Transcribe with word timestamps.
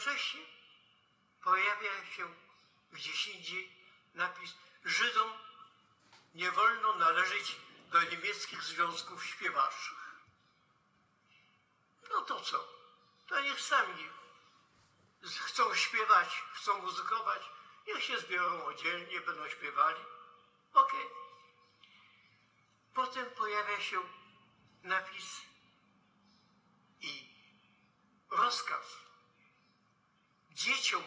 jednocześnie 0.00 0.40
pojawia 1.42 2.06
się 2.06 2.34
gdzieś 2.92 3.26
indziej 3.26 3.72
napis 4.14 4.54
Żydom 4.84 5.32
nie 6.34 6.50
wolno 6.50 6.94
należeć 6.94 7.56
do 7.90 8.02
niemieckich 8.02 8.62
związków 8.62 9.26
śpiewaszych. 9.26 10.20
No 12.10 12.20
to 12.20 12.40
co? 12.40 12.68
To 13.26 13.40
niech 13.40 13.60
sami 13.60 14.10
chcą 15.22 15.74
śpiewać, 15.74 16.42
chcą 16.52 16.82
muzykować, 16.82 17.42
niech 17.86 18.04
się 18.04 18.18
zbiorą 18.18 18.64
oddzielnie, 18.64 19.20
będą 19.20 19.48
śpiewali. 19.48 20.04
Okej. 20.74 21.06
Okay. 21.06 21.10
Potem 22.94 23.30
pojawia 23.30 23.80
się 23.80 24.00
napis 24.82 25.40
i 27.00 27.28
rozkaz 28.30 29.09
dzieciom 30.60 31.04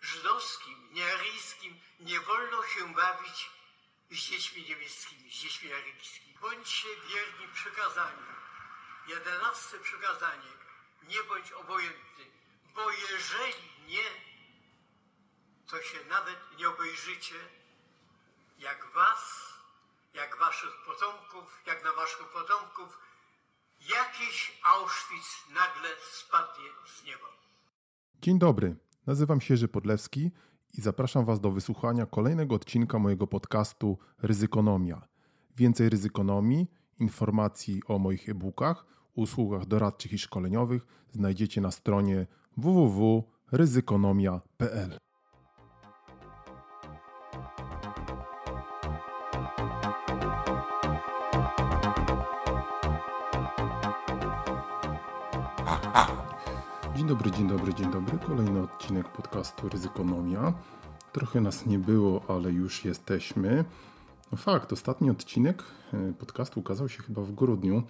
żydowskim, 0.00 0.92
niearyjskim 0.92 1.80
nie 2.00 2.20
wolno 2.20 2.66
się 2.66 2.94
bawić 2.94 3.50
z 4.10 4.16
dziećmi 4.16 4.62
niemieckimi, 4.62 5.30
z 5.30 5.34
dziećmi 5.34 5.72
aryjskimi. 5.72 6.38
Bądźcie 6.40 6.88
wierni 6.96 7.48
przykazaniu. 7.48 8.26
Jedenaste 9.06 9.78
przykazanie. 9.78 10.52
Nie 11.02 11.22
bądź 11.22 11.52
obojętny, 11.52 12.24
bo 12.74 12.90
jeżeli 12.90 13.70
nie, 13.86 14.10
to 15.70 15.82
się 15.82 16.04
nawet 16.04 16.58
nie 16.58 16.68
obejrzycie, 16.68 17.48
jak 18.58 18.86
was, 18.86 19.52
jak 20.14 20.36
waszych 20.36 20.76
potomków, 20.84 21.62
jak 21.66 21.84
na 21.84 21.92
waszych 21.92 22.28
potomków, 22.28 22.98
jakiś 23.80 24.52
Auschwitz 24.62 25.48
nagle 25.48 25.96
spadnie 26.00 26.70
z 26.86 27.02
nieba. 27.02 27.28
Dzień 28.22 28.38
dobry, 28.38 28.76
nazywam 29.06 29.40
się 29.40 29.54
Jerzy 29.54 29.68
Podlewski 29.68 30.30
i 30.74 30.80
zapraszam 30.80 31.24
Was 31.24 31.40
do 31.40 31.50
wysłuchania 31.50 32.06
kolejnego 32.06 32.54
odcinka 32.54 32.98
mojego 32.98 33.26
podcastu 33.26 33.98
Ryzykonomia. 34.22 35.08
Więcej 35.56 35.88
ryzykonomii, 35.88 36.70
informacji 36.98 37.82
o 37.88 37.98
moich 37.98 38.28
e-bookach, 38.28 38.86
usługach 39.14 39.66
doradczych 39.66 40.12
i 40.12 40.18
szkoleniowych 40.18 40.86
znajdziecie 41.12 41.60
na 41.60 41.70
stronie 41.70 42.26
www.ryzykonomia.pl. 42.56 44.98
dobry, 57.08 57.30
dzień 57.30 57.48
dobry, 57.48 57.74
dzień 57.74 57.90
dobry. 57.90 58.18
Kolejny 58.26 58.62
odcinek 58.62 59.08
podcastu 59.08 59.68
Ryzykonomia. 59.68 60.52
Trochę 61.12 61.40
nas 61.40 61.66
nie 61.66 61.78
było, 61.78 62.24
ale 62.28 62.50
już 62.52 62.84
jesteśmy. 62.84 63.64
No 64.32 64.38
fakt, 64.38 64.72
ostatni 64.72 65.10
odcinek 65.10 65.62
e, 65.92 66.12
podcastu 66.12 66.60
ukazał 66.60 66.88
się 66.88 67.02
chyba 67.02 67.22
w 67.22 67.32
grudniu. 67.32 67.82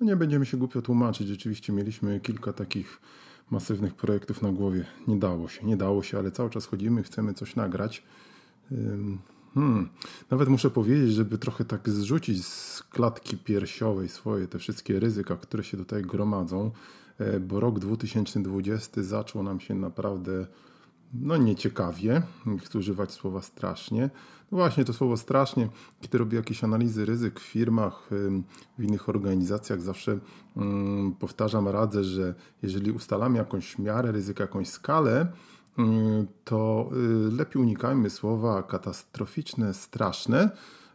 No 0.00 0.06
nie 0.06 0.16
będziemy 0.16 0.46
się 0.46 0.56
głupio 0.56 0.82
tłumaczyć. 0.82 1.28
Rzeczywiście 1.28 1.72
mieliśmy 1.72 2.20
kilka 2.20 2.52
takich 2.52 3.00
masywnych 3.50 3.94
projektów 3.94 4.42
na 4.42 4.52
głowie. 4.52 4.84
Nie 5.08 5.16
dało 5.16 5.48
się, 5.48 5.66
nie 5.66 5.76
dało 5.76 6.02
się, 6.02 6.18
ale 6.18 6.30
cały 6.30 6.50
czas 6.50 6.66
chodzimy, 6.66 7.02
chcemy 7.02 7.34
coś 7.34 7.56
nagrać. 7.56 8.02
Hmm. 9.54 9.88
Nawet 10.30 10.48
muszę 10.48 10.70
powiedzieć, 10.70 11.12
żeby 11.12 11.38
trochę 11.38 11.64
tak 11.64 11.88
zrzucić 11.88 12.46
z 12.46 12.82
klatki 12.82 13.36
piersiowej 13.36 14.08
swoje 14.08 14.48
te 14.48 14.58
wszystkie 14.58 15.00
ryzyka, 15.00 15.36
które 15.36 15.64
się 15.64 15.76
tutaj 15.76 16.02
gromadzą, 16.02 16.70
bo 17.40 17.60
rok 17.60 17.78
2020 17.78 19.02
zaczął 19.02 19.42
nam 19.42 19.60
się 19.60 19.74
naprawdę 19.74 20.46
no 21.14 21.36
nieciekawie, 21.36 22.22
nie 22.46 22.58
chcę 22.58 22.78
używać 22.78 23.12
słowa 23.12 23.42
strasznie. 23.42 24.10
No 24.52 24.58
właśnie 24.58 24.84
to 24.84 24.92
słowo 24.92 25.16
strasznie, 25.16 25.68
kiedy 26.00 26.18
robię 26.18 26.36
jakieś 26.36 26.64
analizy 26.64 27.04
ryzyk 27.04 27.40
w 27.40 27.42
firmach, 27.42 28.08
w 28.78 28.84
innych 28.84 29.08
organizacjach, 29.08 29.80
zawsze 29.80 30.18
powtarzam, 31.18 31.68
radzę, 31.68 32.04
że 32.04 32.34
jeżeli 32.62 32.92
ustalamy 32.92 33.38
jakąś 33.38 33.78
miarę 33.78 34.12
ryzyka, 34.12 34.44
jakąś 34.44 34.68
skalę, 34.68 35.26
to 36.44 36.90
y, 37.28 37.36
lepiej 37.36 37.62
unikajmy 37.62 38.10
słowa 38.10 38.62
katastroficzne, 38.62 39.74
straszne, 39.74 40.50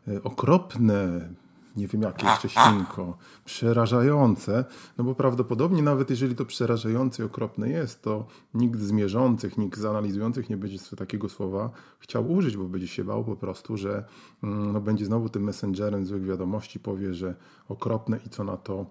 y, 0.07 0.23
okropne, 0.23 1.29
nie 1.75 1.87
wiem 1.87 2.01
jakie 2.01 2.27
jeszcze 2.27 2.49
świnko, 2.49 3.17
przerażające, 3.45 4.65
no 4.97 5.03
bo 5.03 5.15
prawdopodobnie 5.15 5.83
nawet 5.83 6.09
jeżeli 6.09 6.35
to 6.35 6.45
przerażające 6.45 7.23
i 7.23 7.25
okropne 7.25 7.69
jest, 7.69 8.01
to 8.01 8.27
nikt 8.53 8.79
z 8.79 8.91
mierzących, 8.91 9.57
nikt 9.57 9.79
z 9.79 9.85
analizujących 9.85 10.49
nie 10.49 10.57
będzie 10.57 10.77
takiego 10.97 11.29
słowa 11.29 11.69
chciał 11.99 12.31
użyć, 12.31 12.57
bo 12.57 12.63
będzie 12.63 12.87
się 12.87 13.03
bał 13.03 13.23
po 13.23 13.35
prostu, 13.35 13.77
że 13.77 14.05
mm, 14.43 14.73
no, 14.73 14.81
będzie 14.81 15.05
znowu 15.05 15.29
tym 15.29 15.43
messengerem 15.43 16.05
złych 16.05 16.23
wiadomości, 16.23 16.79
powie, 16.79 17.13
że 17.13 17.35
okropne 17.69 18.19
i 18.25 18.29
co 18.29 18.43
na 18.43 18.57
to, 18.57 18.85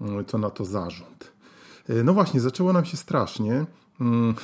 mm, 0.00 0.24
co 0.24 0.38
na 0.38 0.50
to 0.50 0.64
zarząd. 0.64 1.32
E, 1.88 2.04
no 2.04 2.14
właśnie, 2.14 2.40
zaczęło 2.40 2.72
nam 2.72 2.84
się 2.84 2.96
strasznie. 2.96 3.66
Mm, 4.00 4.34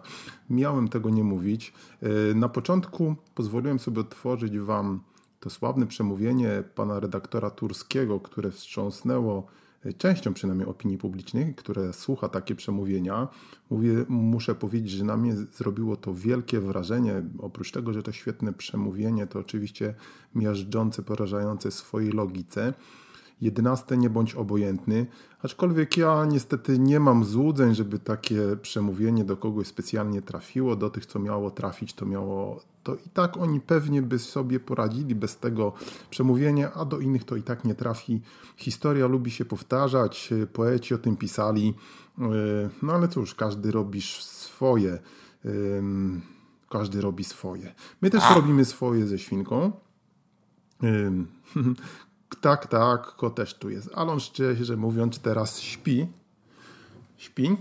miałem 0.50 0.88
tego 0.88 1.10
nie 1.10 1.24
mówić. 1.24 1.72
E, 2.02 2.34
na 2.34 2.48
początku 2.48 3.14
pozwoliłem 3.34 3.78
sobie 3.78 4.00
otworzyć 4.00 4.58
Wam 4.58 5.00
to 5.40 5.50
sławne 5.50 5.86
przemówienie 5.86 6.62
pana 6.74 7.00
redaktora 7.00 7.50
Turskiego, 7.50 8.20
które 8.20 8.50
wstrząsnęło 8.50 9.46
e, 9.84 9.92
częścią 9.92 10.34
przynajmniej 10.34 10.68
opinii 10.68 10.98
publicznej, 10.98 11.54
które 11.54 11.92
słucha 11.92 12.28
takie 12.28 12.54
przemówienia, 12.54 13.28
mówię, 13.70 14.04
muszę 14.08 14.54
powiedzieć, 14.54 14.90
że 14.90 15.04
na 15.04 15.16
mnie 15.16 15.34
zrobiło 15.36 15.96
to 15.96 16.14
wielkie 16.14 16.60
wrażenie. 16.60 17.22
Oprócz 17.38 17.72
tego, 17.72 17.92
że 17.92 18.02
to 18.02 18.12
świetne 18.12 18.52
przemówienie, 18.52 19.26
to 19.26 19.38
oczywiście 19.38 19.94
miażdżące, 20.34 21.02
porażające 21.02 21.70
swojej 21.70 22.10
logice. 22.12 22.74
Jedenaste, 23.40 23.96
nie 23.96 24.10
bądź 24.10 24.34
obojętny. 24.34 25.06
Aczkolwiek 25.42 25.96
ja 25.96 26.24
niestety 26.24 26.78
nie 26.78 27.00
mam 27.00 27.24
złudzeń, 27.24 27.74
żeby 27.74 27.98
takie 27.98 28.56
przemówienie 28.62 29.24
do 29.24 29.36
kogoś 29.36 29.66
specjalnie 29.66 30.22
trafiło. 30.22 30.76
Do 30.76 30.90
tych, 30.90 31.06
co 31.06 31.18
miało 31.18 31.50
trafić, 31.50 31.94
to 31.94 32.06
miało. 32.06 32.60
To 32.82 32.94
i 32.94 33.08
tak 33.14 33.36
oni 33.36 33.60
pewnie 33.60 34.02
by 34.02 34.18
sobie 34.18 34.60
poradzili 34.60 35.14
bez 35.14 35.36
tego 35.36 35.72
przemówienia, 36.10 36.72
a 36.72 36.84
do 36.84 36.98
innych 36.98 37.24
to 37.24 37.36
i 37.36 37.42
tak 37.42 37.64
nie 37.64 37.74
trafi. 37.74 38.20
Historia 38.56 39.06
lubi 39.06 39.30
się 39.30 39.44
powtarzać, 39.44 40.30
poeci 40.52 40.94
o 40.94 40.98
tym 40.98 41.16
pisali. 41.16 41.74
Yy, 42.18 42.70
no 42.82 42.92
ale 42.92 43.08
cóż, 43.08 43.34
każdy 43.34 43.70
robi 43.70 44.02
swoje. 44.02 44.98
Yy, 45.44 45.82
każdy 46.70 47.00
robi 47.00 47.24
swoje. 47.24 47.74
My 48.02 48.10
też 48.10 48.22
robimy 48.34 48.64
swoje 48.64 49.06
ze 49.06 49.18
świnką. 49.18 49.72
Tak, 52.40 52.66
tak, 52.66 53.02
kot 53.02 53.34
też 53.34 53.54
tu 53.54 53.70
jest. 53.70 53.90
Ale 53.94 54.12
on 54.12 54.20
szczerze 54.20 54.76
mówiąc 54.76 55.18
teraz 55.18 55.60
śpi. 55.60 56.06
Śpi. 57.16 57.56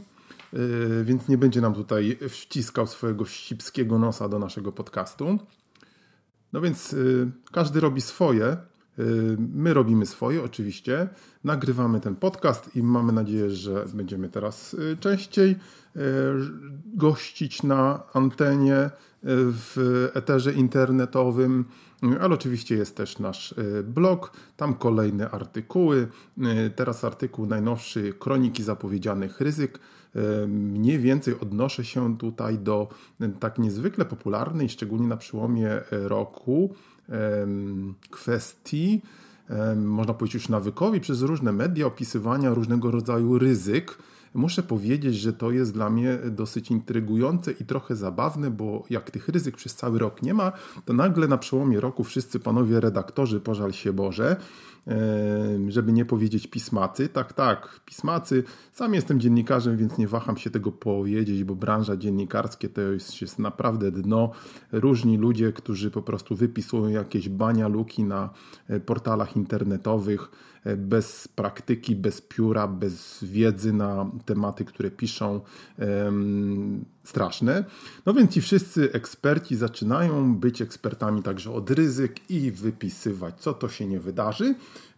Yy, 0.54 1.04
więc 1.04 1.28
nie 1.28 1.38
będzie 1.38 1.62
nam 1.62 1.74
tutaj 1.74 2.18
wciskał 2.30 2.88
swojego 2.88 3.26
ścipskiego 3.26 4.00
nosa 4.00 4.30
do 4.30 4.40
naszego 4.40 4.72
podcastu. 4.72 5.40
No 6.54 6.62
więc 6.62 6.92
yy, 6.92 7.32
każdy 7.52 7.80
robi 7.80 8.02
swoje. 8.02 8.58
Yy, 9.00 9.38
my 9.54 9.74
robimy 9.74 10.06
swoje, 10.06 10.44
oczywiście. 10.44 11.08
Nagrywamy 11.44 12.00
ten 12.00 12.16
podcast 12.16 12.76
i 12.76 12.84
mamy 12.84 13.14
nadzieję, 13.14 13.50
że 13.50 13.86
będziemy 13.94 14.30
teraz 14.30 14.74
y, 14.74 14.98
częściej 15.00 15.52
y, 15.52 16.00
gościć 16.86 17.64
na 17.64 18.04
antenie 18.14 18.90
w 19.24 20.08
eterze 20.14 20.54
internetowym, 20.54 21.66
ale 22.22 22.36
oczywiście 22.36 22.76
jest 22.76 22.96
też 22.96 23.20
nasz 23.20 23.56
blog, 23.84 24.32
tam 24.58 24.74
kolejne 24.74 25.30
artykuły. 25.30 26.08
Teraz 26.76 27.04
artykuł 27.04 27.46
najnowszy 27.46 28.14
Kroniki 28.20 28.64
zapowiedzianych 28.64 29.42
ryzyk. 29.42 29.80
Mniej 30.48 31.00
więcej 31.00 31.40
odnoszę 31.40 31.86
się 31.86 32.18
tutaj 32.18 32.58
do 32.58 32.88
tak 33.40 33.58
niezwykle 33.58 34.06
popularnej, 34.06 34.70
szczególnie 34.70 35.08
na 35.08 35.18
przełomie 35.18 35.70
roku, 35.92 36.76
kwestii, 38.10 39.02
można 39.76 40.14
powiedzieć 40.14 40.34
już 40.34 40.50
nawykowi, 40.50 41.00
przez 41.00 41.22
różne 41.22 41.52
media 41.52 41.86
opisywania 41.86 42.54
różnego 42.54 42.92
rodzaju 42.92 43.40
ryzyk. 43.40 43.98
Muszę 44.34 44.64
powiedzieć, 44.64 45.16
że 45.16 45.34
to 45.34 45.52
jest 45.52 45.74
dla 45.74 45.90
mnie 45.90 46.18
dosyć 46.32 46.72
intrygujące 46.72 47.52
i 47.52 47.66
trochę 47.66 47.96
zabawne, 47.96 48.52
bo 48.52 48.84
jak 48.90 49.12
tych 49.12 49.30
ryzyk 49.30 49.56
przez 49.56 49.76
cały 49.76 50.00
rok 50.00 50.22
nie 50.22 50.34
ma, 50.34 50.52
to 50.86 50.94
nagle 50.94 51.28
na 51.28 51.38
przełomie 51.38 51.80
roku 51.80 52.04
wszyscy 52.04 52.40
panowie 52.40 52.80
redaktorzy, 52.80 53.40
pożal 53.40 53.74
się 53.74 53.94
Boże, 53.94 54.36
żeby 55.68 55.92
nie 55.92 56.06
powiedzieć 56.06 56.48
pismacy. 56.48 57.10
Tak, 57.10 57.34
tak, 57.34 57.80
pismacy. 57.86 58.44
Sam 58.72 58.94
jestem 58.94 59.20
dziennikarzem, 59.20 59.78
więc 59.78 59.98
nie 59.98 60.08
waham 60.08 60.38
się 60.38 60.50
tego 60.50 60.72
powiedzieć, 60.72 61.44
bo 61.44 61.56
branża 61.56 61.98
dziennikarskie 61.98 62.70
to 62.70 62.82
jest, 62.82 63.22
jest 63.22 63.40
naprawdę 63.40 63.92
dno. 63.92 64.32
Różni 64.72 65.18
ludzie, 65.18 65.54
którzy 65.54 65.92
po 65.92 66.02
prostu 66.02 66.36
wypisują 66.36 66.88
jakieś 66.88 67.30
bania 67.30 67.68
luki 67.68 68.04
na 68.04 68.30
e, 68.68 68.80
portalach 68.80 69.36
internetowych, 69.36 70.32
bez 70.78 71.28
praktyki, 71.28 71.96
bez 71.96 72.22
pióra, 72.22 72.68
bez 72.68 73.24
wiedzy 73.24 73.74
na 73.74 74.12
tematy, 74.26 74.66
które 74.66 74.92
piszą, 74.92 75.42
straszne. 77.10 77.64
No 78.06 78.14
więc 78.14 78.32
ci 78.32 78.42
wszyscy 78.42 78.92
eksperci 78.94 79.56
zaczynają 79.56 80.36
być 80.36 80.62
ekspertami 80.62 81.24
także 81.24 81.52
od 81.52 81.72
ryzyk 81.72 82.30
i 82.32 82.52
wypisywać, 82.52 83.36
co 83.40 83.54
to 83.54 83.70
się 83.70 83.88
nie 83.88 84.00
wydarzy. 84.00 84.46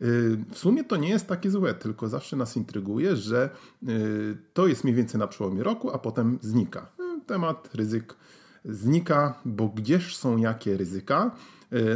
Y, 0.01 0.37
w 0.51 0.57
sumie 0.57 0.83
to 0.83 0.97
nie 0.97 1.09
jest 1.09 1.27
takie 1.27 1.51
złe, 1.51 1.73
tylko 1.73 2.09
zawsze 2.09 2.35
nas 2.37 2.57
intryguje, 2.57 3.15
że 3.15 3.49
y, 3.89 4.37
to 4.53 4.67
jest 4.67 4.83
mniej 4.83 4.95
więcej 4.95 5.19
na 5.19 5.27
przełomie 5.27 5.63
roku, 5.63 5.91
a 5.91 5.97
potem 5.97 6.39
znika. 6.41 6.87
Y, 6.99 7.25
temat 7.25 7.69
ryzyk 7.75 8.15
znika, 8.65 9.39
bo 9.45 9.67
gdzież 9.67 10.17
są 10.17 10.37
jakie 10.37 10.77
ryzyka? 10.77 11.31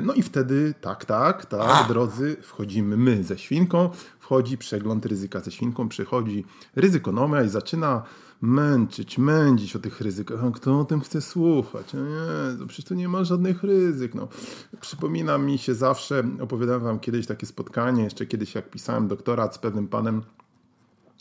No 0.04 0.14
i 0.14 0.22
wtedy, 0.22 0.74
tak, 0.82 1.06
tak, 1.06 1.46
tak, 1.46 1.88
drodzy, 1.88 2.38
wchodzimy 2.42 2.98
my 2.98 3.24
ze 3.24 3.38
świnką, 3.38 3.90
wchodzi 4.20 4.58
przegląd 4.58 5.06
ryzyka 5.06 5.40
ze 5.40 5.52
świnką, 5.52 5.90
przychodzi 5.90 6.46
ryzykonomia 6.76 7.44
i 7.44 7.50
zaczyna 7.50 8.04
męczyć, 8.42 9.18
mędzić 9.18 9.76
o 9.76 9.80
tych 9.80 10.02
ryzykach. 10.02 10.44
A 10.44 10.52
kto 10.52 10.80
o 10.80 10.86
tym 10.86 11.02
chce 11.02 11.22
słuchać? 11.22 11.94
No 11.94 12.00
nie, 12.02 12.58
to 12.60 12.66
przecież 12.68 12.86
tu 12.86 12.94
nie 12.94 13.08
ma 13.08 13.24
żadnych 13.24 13.64
ryzyk. 13.64 14.16
No. 14.16 14.28
Przypomina 14.82 15.38
mi 15.38 15.58
się 15.58 15.76
zawsze, 15.76 16.24
opowiadałem 16.40 16.84
wam 16.84 17.00
kiedyś 17.00 17.28
takie 17.28 17.46
spotkanie, 17.46 18.04
jeszcze 18.04 18.26
kiedyś 18.26 18.56
jak 18.56 18.70
pisałem 18.70 19.08
doktorat 19.08 19.56
z 19.56 19.58
pewnym 19.58 19.88
panem, 19.88 20.22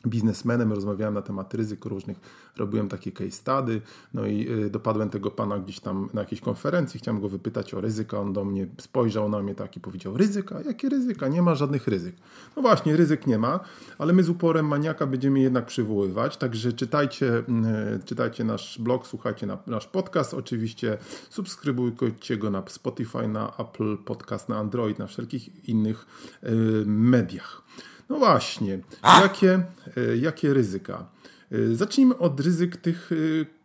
biznesmenem, 0.07 0.73
rozmawiałem 0.73 1.15
na 1.15 1.23
temat 1.23 1.55
ryzyk 1.55 1.85
różnych, 1.85 2.21
robiłem 2.57 2.89
takie 2.89 3.13
case 3.13 3.31
study, 3.31 3.81
no 4.15 4.27
i 4.27 4.51
y, 4.51 4.71
dopadłem 4.71 5.11
tego 5.11 5.31
pana 5.31 5.59
gdzieś 5.59 5.81
tam 5.81 6.09
na 6.15 6.21
jakiejś 6.21 6.41
konferencji, 6.41 7.01
chciałem 7.01 7.21
go 7.21 7.29
wypytać 7.29 7.75
o 7.75 7.81
ryzyka, 7.81 8.19
on 8.19 8.33
do 8.33 8.45
mnie 8.45 8.67
spojrzał 8.81 9.29
na 9.29 9.41
mnie 9.41 9.55
tak 9.55 9.77
i 9.77 9.81
powiedział, 9.81 10.17
ryzyka? 10.17 10.61
Jakie 10.61 10.89
ryzyka? 10.89 11.29
Nie 11.29 11.43
ma 11.43 11.55
żadnych 11.55 11.89
ryzyk. 11.89 12.17
No 12.57 12.63
właśnie, 12.63 12.97
ryzyk 12.97 13.27
nie 13.27 13.39
ma, 13.39 13.61
ale 13.99 14.13
my 14.13 14.23
z 14.23 14.29
uporem 14.29 14.69
maniaka 14.69 15.07
będziemy 15.07 15.41
jednak 15.41 15.67
przywoływać, 15.67 16.37
także 16.37 16.73
czytajcie, 16.73 17.39
y, 17.39 18.05
czytajcie 18.05 18.45
nasz 18.45 18.79
blog, 18.79 19.07
słuchajcie 19.07 19.47
na, 19.47 19.59
nasz 19.67 19.87
podcast, 19.87 20.35
oczywiście 20.35 20.99
subskrybujcie 21.31 22.37
go 22.37 22.51
na 22.51 22.63
Spotify, 22.67 23.29
na 23.29 23.57
Apple 23.57 23.99
Podcast, 23.99 24.49
na 24.49 24.57
Android, 24.57 24.99
na 24.99 25.07
wszelkich 25.07 25.69
innych 25.69 26.07
y, 26.45 26.85
mediach. 26.87 27.63
No 28.09 28.19
właśnie, 28.19 28.79
jakie, 29.03 29.63
e, 29.97 30.17
jakie 30.17 30.55
ryzyka? 30.55 31.07
E, 31.53 31.75
zacznijmy 31.75 32.19
od 32.19 32.41
ryzyk 32.41 32.77
tych 32.77 33.11
e, 33.13 33.15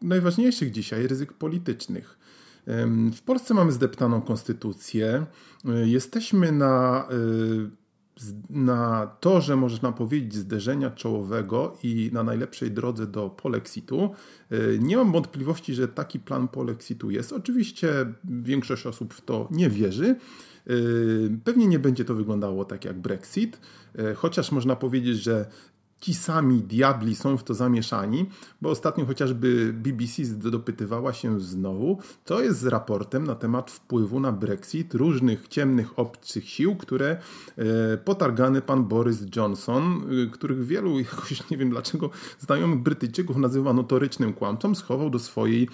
najważniejszych 0.02 0.72
dzisiaj, 0.72 1.08
ryzyk 1.08 1.34
politycznych. 1.34 2.20
W 3.14 3.22
Polsce 3.26 3.54
mamy 3.54 3.72
zdeptaną 3.72 4.22
konstytucję. 4.22 5.26
Jesteśmy 5.86 6.52
na, 6.52 7.08
na 8.50 9.08
torze, 9.20 9.56
można 9.56 9.92
powiedzieć, 9.92 10.36
zderzenia 10.36 10.90
czołowego 10.90 11.78
i 11.84 12.10
na 12.14 12.24
najlepszej 12.24 12.72
drodze 12.72 13.08
do 13.08 13.30
polexitu. 13.30 14.10
Nie 14.80 14.98
mam 14.98 15.12
wątpliwości, 15.12 15.74
że 15.74 15.88
taki 15.88 16.20
plan 16.20 16.48
polexitu 16.48 17.12
jest. 17.12 17.34
Oczywiście 17.34 17.90
większość 18.24 18.86
osób 18.86 19.14
w 19.14 19.22
to 19.22 19.48
nie 19.52 19.70
wierzy. 19.70 20.16
Pewnie 21.44 21.68
nie 21.68 21.80
będzie 21.80 22.06
to 22.06 22.16
wyglądało 22.16 22.66
tak 22.66 22.86
jak 22.86 23.00
Brexit. 23.00 23.60
E, 23.98 24.14
chociaż 24.14 24.52
można 24.52 24.76
powiedzieć, 24.76 25.18
że 25.18 25.46
ci 26.02 26.14
sami 26.14 26.62
diabli 26.62 27.16
są 27.16 27.38
w 27.38 27.44
to 27.44 27.54
zamieszani, 27.54 28.26
bo 28.62 28.70
ostatnio 28.70 29.06
chociażby 29.06 29.74
BBC 29.74 30.24
dopytywała 30.26 31.14
się 31.14 31.40
znowu, 31.40 31.98
co 32.26 32.42
jest 32.42 32.60
z 32.60 32.66
raportem 32.66 33.24
na 33.24 33.36
temat 33.36 33.72
wpływu 33.72 34.20
na 34.20 34.32
Brexit 34.32 34.94
różnych 34.94 35.48
ciemnych 35.48 36.00
obcych 36.00 36.50
sił, 36.50 36.76
które 36.76 37.18
e, 37.58 37.98
potargany 37.98 38.62
pan 38.62 38.84
Boris 38.84 39.20
Johnson, 39.36 40.02
e, 40.26 40.32
których 40.32 40.66
wielu, 40.66 41.00
jakoś 41.12 41.50
nie 41.50 41.58
wiem 41.58 41.70
dlaczego, 41.70 42.10
znajomych 42.40 42.80
Brytyjczyków 42.80 43.38
nazywa 43.38 43.74
notorycznym 43.74 44.34
kłamcą, 44.34 44.76
schował 44.76 45.10
do 45.10 45.20
swojej 45.20 45.70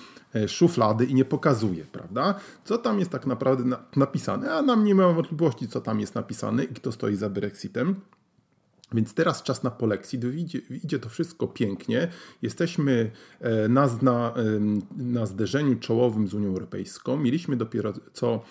szuflady 0.48 1.06
i 1.06 1.14
nie 1.14 1.26
pokazuje, 1.26 1.86
prawda? 1.92 2.36
Co 2.64 2.78
tam 2.78 3.00
jest 3.00 3.12
tak 3.12 3.26
naprawdę 3.26 3.78
napisane, 3.96 4.54
a 4.54 4.62
nam 4.62 4.84
nie 4.84 4.96
ma 4.96 5.14
wątpliwości, 5.14 5.68
co 5.68 5.82
tam 5.82 6.00
jest 6.00 6.16
napisane 6.16 6.64
i 6.64 6.68
kto 6.68 6.92
stoi 6.92 7.16
za 7.16 7.30
Brexitem. 7.30 7.96
Więc 8.94 9.14
teraz 9.14 9.44
czas 9.44 9.64
na 9.64 9.72
polexit, 9.72 10.24
idzie, 10.24 10.60
idzie 10.84 11.00
to 11.00 11.10
wszystko 11.10 11.48
pięknie. 11.48 12.08
Jesteśmy 12.42 13.12
e, 13.40 13.68
na, 13.68 13.90
na, 14.02 14.34
na 14.98 15.26
zderzeniu 15.26 15.76
czołowym 15.76 16.28
z 16.28 16.34
Unią 16.34 16.50
Europejską. 16.50 17.18
Mieliśmy 17.18 17.58
dopiero 17.58 17.94
co 18.14 18.44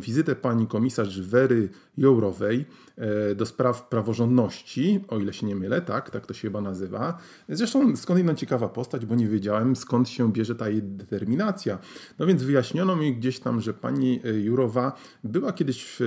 wizytę 0.00 0.36
pani 0.36 0.66
komisarz 0.66 1.20
Wery 1.20 1.68
Jourowej 1.98 2.64
e, 2.96 3.34
do 3.34 3.46
spraw 3.46 3.88
praworządności, 3.88 5.00
o 5.08 5.18
ile 5.18 5.32
się 5.32 5.46
nie 5.46 5.56
mylę, 5.56 5.80
tak, 5.80 6.10
tak 6.10 6.26
to 6.26 6.34
się 6.34 6.40
chyba 6.40 6.60
nazywa. 6.60 7.18
Zresztą 7.48 7.96
skądinąd 7.96 8.38
ciekawa 8.38 8.68
postać, 8.68 9.06
bo 9.06 9.14
nie 9.14 9.28
wiedziałem 9.28 9.76
skąd 9.76 10.08
się 10.08 10.32
bierze 10.32 10.54
ta 10.54 10.68
jej 10.68 10.82
determinacja. 10.82 11.78
No 12.18 12.26
więc 12.26 12.42
wyjaśniono 12.42 12.96
mi 12.96 13.16
gdzieś 13.16 13.40
tam, 13.40 13.60
że 13.60 13.74
pani 13.74 14.20
e, 14.24 14.32
Jurowa 14.32 14.92
była 15.24 15.52
kiedyś, 15.52 15.84
w, 15.84 16.00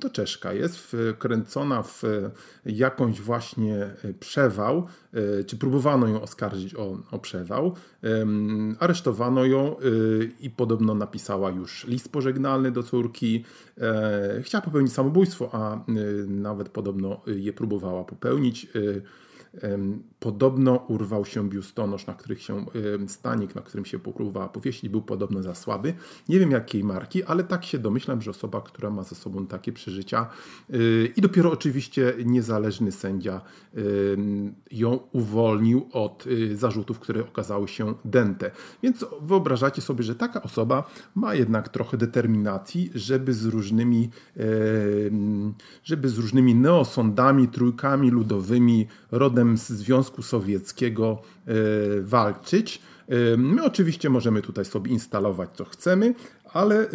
to 0.00 0.10
Czeszka 0.10 0.52
jest, 0.52 0.76
wkręcona 0.76 1.82
w 1.82 2.02
jakąś 2.66 3.20
właśnie 3.20 3.76
e, 3.84 4.14
przewał, 4.20 4.86
czy 5.46 5.56
próbowano 5.56 6.08
ją 6.08 6.22
oskarżyć 6.22 6.74
o, 6.74 6.98
o 7.10 7.18
przewał. 7.18 7.74
Aresztowano 8.78 9.44
ją 9.44 9.76
i 10.40 10.50
podobno 10.50 10.94
napisała 10.94 11.50
już 11.50 11.86
list 11.86 12.12
pożegnalny 12.12 12.70
do 12.70 12.82
córki. 12.82 13.11
Chciała 14.42 14.62
popełnić 14.62 14.92
samobójstwo, 14.92 15.50
a 15.52 15.84
nawet 16.26 16.68
podobno 16.68 17.20
je 17.26 17.52
próbowała 17.52 18.04
popełnić. 18.04 18.66
Podobno 20.20 20.76
urwał 20.76 21.24
się 21.24 21.48
biustonosz, 21.48 22.06
na 22.06 22.14
których 22.14 22.42
się 22.42 22.66
stanik, 23.06 23.54
na 23.54 23.62
którym 23.62 23.84
się 23.84 23.98
próbowała 23.98 24.48
powiesić, 24.48 24.90
był 24.90 25.02
podobno 25.02 25.42
za 25.42 25.54
słaby. 25.54 25.94
Nie 26.28 26.38
wiem 26.38 26.50
jakiej 26.50 26.84
marki, 26.84 27.24
ale 27.24 27.44
tak 27.44 27.64
się 27.64 27.78
domyślam, 27.78 28.22
że 28.22 28.30
osoba, 28.30 28.60
która 28.60 28.90
ma 28.90 29.02
ze 29.02 29.14
sobą 29.14 29.46
takie 29.46 29.72
przeżycia 29.72 30.26
y, 30.74 31.12
i 31.16 31.20
dopiero 31.20 31.52
oczywiście 31.52 32.14
niezależny 32.24 32.92
sędzia 32.92 33.40
ją 34.70 35.00
uwolnił 35.12 35.88
od 35.92 36.26
y, 36.26 36.56
zarzutów, 36.56 36.98
które 36.98 37.20
okazały 37.20 37.68
się 37.68 37.94
dęte. 38.04 38.50
Więc 38.82 39.04
wyobrażacie 39.20 39.82
sobie, 39.82 40.04
że 40.04 40.14
taka 40.14 40.42
osoba 40.42 40.90
ma 41.14 41.34
jednak 41.34 41.68
trochę 41.68 41.96
determinacji, 41.96 42.90
żeby 42.94 43.32
z 43.32 43.44
różnymi, 43.44 44.10
żeby 45.84 46.08
z 46.08 46.18
różnymi 46.18 46.54
neosądami, 46.54 47.48
trójkami 47.48 48.10
ludowymi, 48.10 48.86
rodem 49.10 49.41
z 49.56 49.68
Związku 49.68 50.22
Sowieckiego 50.22 51.22
e, 51.46 51.52
walczyć. 52.00 52.82
E, 53.08 53.36
my 53.36 53.64
oczywiście 53.64 54.10
możemy 54.10 54.42
tutaj 54.42 54.64
sobie 54.64 54.90
instalować 54.90 55.50
co 55.54 55.64
chcemy, 55.64 56.14
ale 56.52 56.80
e, 56.80 56.88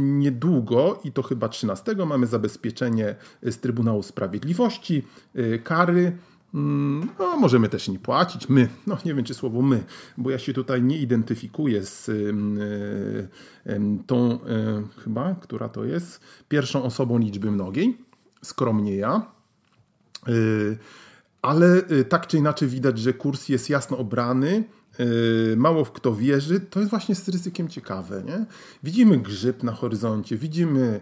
niedługo, 0.00 1.00
i 1.04 1.12
to 1.12 1.22
chyba 1.22 1.48
13, 1.48 1.94
mamy 2.06 2.26
zabezpieczenie 2.26 3.14
z 3.42 3.58
Trybunału 3.58 4.02
Sprawiedliwości, 4.02 5.02
kary. 5.64 6.16
Mm, 6.54 7.08
no, 7.18 7.36
możemy 7.36 7.68
też 7.68 7.88
nie 7.88 7.98
płacić. 7.98 8.48
My, 8.48 8.68
no 8.86 8.98
nie 9.04 9.14
wiem 9.14 9.24
czy 9.24 9.34
słowo 9.34 9.62
my, 9.62 9.84
bo 10.18 10.30
ja 10.30 10.38
się 10.38 10.52
tutaj 10.52 10.82
nie 10.82 10.98
identyfikuję 10.98 11.84
z 11.84 12.10
tą, 14.06 14.38
chyba, 15.04 15.34
która 15.34 15.68
to 15.68 15.84
jest, 15.84 16.20
pierwszą 16.48 16.82
osobą 16.82 17.18
liczby 17.18 17.50
mnogiej, 17.50 17.98
skromnie 18.42 18.96
ja 18.96 19.26
ale 21.42 21.82
y, 21.90 22.04
tak 22.04 22.26
czy 22.26 22.38
inaczej 22.38 22.68
widać, 22.68 22.98
że 22.98 23.12
kurs 23.12 23.48
jest 23.48 23.70
jasno 23.70 23.98
obrany, 23.98 24.64
y, 25.00 25.54
mało 25.56 25.84
w 25.84 25.92
kto 25.92 26.14
wierzy, 26.14 26.60
to 26.60 26.80
jest 26.80 26.90
właśnie 26.90 27.14
z 27.14 27.28
ryzykiem 27.28 27.68
ciekawe. 27.68 28.22
Nie? 28.26 28.46
Widzimy 28.82 29.18
grzyb 29.18 29.62
na 29.62 29.72
horyzoncie, 29.72 30.36
widzimy, 30.36 31.00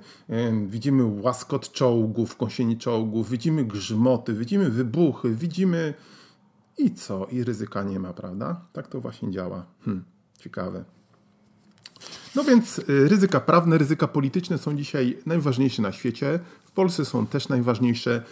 widzimy 0.67 1.05
łaskot 1.05 1.73
czołgów, 1.73 2.37
kąsieni 2.37 2.79
czołgów, 2.79 3.31
widzimy 3.31 3.65
grzmoty, 3.65 4.35
widzimy 4.35 4.71
wybuchy, 4.71 5.31
widzimy 5.31 5.95
i 6.79 6.91
co? 6.91 7.27
I 7.27 7.45
ryzyka 7.45 7.83
nie 7.83 8.01
ma, 8.01 8.13
prawda? 8.13 8.61
Tak 8.73 8.89
to 8.89 9.01
właśnie 9.01 9.31
działa. 9.31 9.67
Hm, 9.85 10.05
ciekawe. 10.39 10.85
No 12.35 12.45
więc 12.45 12.79
y, 12.79 13.09
ryzyka 13.09 13.41
prawne, 13.41 13.79
ryzyka 13.79 14.09
polityczne 14.09 14.59
są 14.59 14.77
dzisiaj 14.77 15.19
najważniejsze 15.27 15.83
na 15.83 15.93
świecie. 15.93 16.41
Polsce 16.79 17.05
są 17.05 17.27
też 17.27 17.49
najważniejsze. 17.49 18.23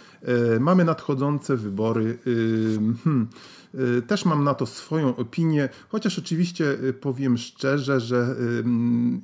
Y, 0.55 0.59
mamy 0.59 0.85
nadchodzące 0.85 1.57
wybory. 1.57 2.17
Y, 2.27 2.79
hmm, 3.03 3.27
też 4.07 4.25
mam 4.25 4.43
na 4.43 4.53
to 4.53 4.65
swoją 4.65 5.15
opinię, 5.15 5.69
chociaż 5.89 6.19
oczywiście 6.19 6.77
powiem 7.01 7.37
szczerze, 7.37 7.99
że 7.99 8.35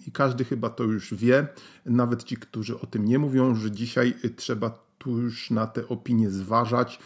i 0.08 0.12
każdy 0.12 0.46
chyba 0.46 0.70
to 0.70 0.84
już 0.84 1.13
wie, 1.13 1.48
nawet 1.86 2.24
ci, 2.24 2.38
którzy 2.38 2.80
o 2.80 2.86
tym 2.86 3.06
nie 3.06 3.20
mówią, 3.20 3.56
że 3.56 3.72
dzisiaj 3.72 4.13
trzeba 4.36 4.70
tu 4.98 5.18
już 5.20 5.51
na 5.51 5.68
te 5.68 5.88
opinie 5.88 6.30
zważać 6.30 7.00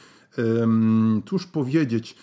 Cóż 1.26 1.48
powiedzieć, 1.48 2.16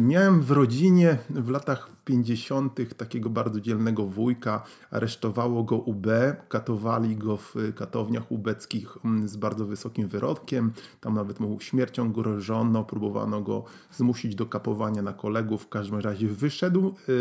miałem 0.00 0.42
w 0.42 0.50
rodzinie 0.50 1.18
w 1.30 1.48
latach 1.48 1.90
50. 2.04 2.96
takiego 2.96 3.30
bardzo 3.30 3.60
dzielnego 3.60 4.06
wujka. 4.06 4.62
Aresztowało 4.90 5.64
go 5.64 5.76
UB, 5.76 6.06
katowali 6.48 7.16
go 7.16 7.36
w 7.36 7.54
katowniach 7.76 8.32
ubeckich 8.32 8.96
mm, 9.04 9.28
z 9.28 9.36
bardzo 9.36 9.66
wysokim 9.66 10.08
wyrodkiem. 10.08 10.72
Tam 11.00 11.14
nawet 11.14 11.40
mu 11.40 11.60
śmiercią 11.60 12.12
grożono, 12.12 12.84
próbowano 12.84 13.40
go 13.40 13.64
zmusić 13.92 14.34
do 14.34 14.46
kapowania 14.46 15.02
na 15.02 15.12
kolegów. 15.12 15.62
W 15.62 15.68
każdym 15.68 15.98
razie 15.98 16.28
wyszedł. 16.28 16.88
E, 16.88 17.12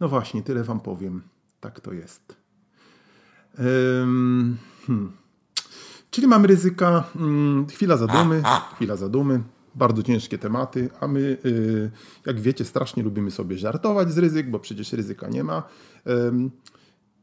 no 0.00 0.08
właśnie, 0.08 0.42
tyle 0.42 0.64
wam 0.64 0.80
powiem. 0.80 1.22
Tak 1.60 1.80
to 1.80 1.92
jest. 1.92 2.36
Hmm. 3.56 4.56
Czyli 6.16 6.26
mamy 6.26 6.48
ryzyka. 6.48 7.04
Hmm, 7.18 7.66
chwila 7.66 7.96
zadumy, 7.96 8.42
chwila 8.74 8.96
zadumy 8.96 9.40
bardzo 9.74 10.02
ciężkie 10.02 10.38
tematy, 10.38 10.90
a 11.00 11.08
my, 11.08 11.20
y, 11.44 11.90
jak 12.26 12.40
wiecie, 12.40 12.64
strasznie 12.64 13.02
lubimy 13.02 13.30
sobie 13.30 13.58
żartować 13.58 14.12
z 14.12 14.18
ryzyk, 14.18 14.50
bo 14.50 14.58
przecież 14.58 14.92
ryzyka 14.92 15.28
nie 15.28 15.44
ma. 15.44 15.62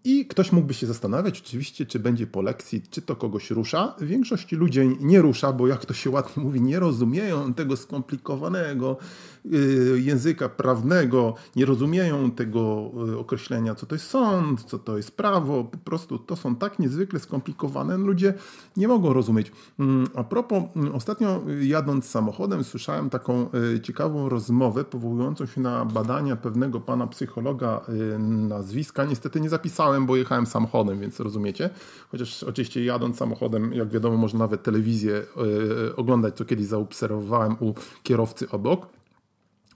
I 0.06 0.26
ktoś 0.26 0.52
mógłby 0.52 0.74
się 0.74 0.88
zastanawiać 0.88 1.42
oczywiście, 1.42 1.86
czy 1.86 2.00
będzie 2.00 2.28
po 2.28 2.42
lekcji, 2.42 2.82
czy 2.90 3.02
to 3.02 3.16
kogoś 3.16 3.52
rusza. 3.52 3.96
W 4.00 4.06
większości 4.06 4.56
ludzi 4.56 4.98
nie 5.00 5.22
rusza, 5.22 5.54
bo 5.54 5.68
jak 5.68 5.86
to 5.86 5.94
się 5.94 6.10
ładnie 6.10 6.44
mówi, 6.44 6.62
nie 6.62 6.80
rozumieją 6.80 7.54
tego 7.54 7.78
skomplikowanego 7.78 8.98
y, 9.46 10.02
języka 10.04 10.50
prawnego, 10.50 11.36
nie 11.56 11.66
rozumieją 11.66 12.32
tego 12.32 12.92
y, 13.10 13.20
określenia, 13.20 13.76
co 13.76 13.86
to 13.86 13.96
jest 13.96 14.08
sąd, 14.08 14.64
co 14.64 14.80
to 14.80 14.98
jest 14.98 15.12
prawo. 15.12 15.64
Po 15.64 15.78
prostu 15.78 16.20
to 16.20 16.36
są 16.36 16.56
tak 16.56 16.80
niezwykle 16.80 17.20
skomplikowane, 17.20 17.98
ludzie 17.98 18.34
nie 18.78 18.88
mogą 18.88 19.14
rozumieć. 19.14 19.52
Mm, 19.80 20.08
a 20.16 20.24
propos, 20.24 20.64
mm, 20.76 20.96
ostatnio 20.96 21.42
jadąc 21.62 22.06
samochodem 22.06 22.64
słyszałem 22.64 23.10
taką 23.10 23.48
y, 23.76 23.80
ciekawą 23.82 24.30
rozmowę 24.30 24.84
powołującą 24.84 25.46
się 25.46 25.62
na 25.62 25.86
badania 25.86 26.36
pewnego 26.36 26.80
pana 26.80 27.08
psychologa 27.08 27.82
nazwiska. 28.20 29.06
Niestety 29.06 29.42
nie 29.42 29.50
zapisałem 29.50 29.93
bo 30.02 30.16
jechałem 30.16 30.46
samochodem, 30.46 31.00
więc 31.00 31.20
rozumiecie. 31.20 31.70
Chociaż 32.10 32.44
oczywiście 32.44 32.84
jadąc 32.86 33.18
samochodem, 33.18 33.74
jak 33.74 33.90
wiadomo, 33.90 34.18
można 34.18 34.40
nawet 34.40 34.64
telewizję 34.64 35.12
yy, 35.12 35.96
oglądać, 35.96 36.38
co 36.38 36.46
kiedyś 36.46 36.66
zaobserwowałem 36.66 37.56
u 37.60 37.74
kierowcy 38.04 38.50
obok. 38.50 38.88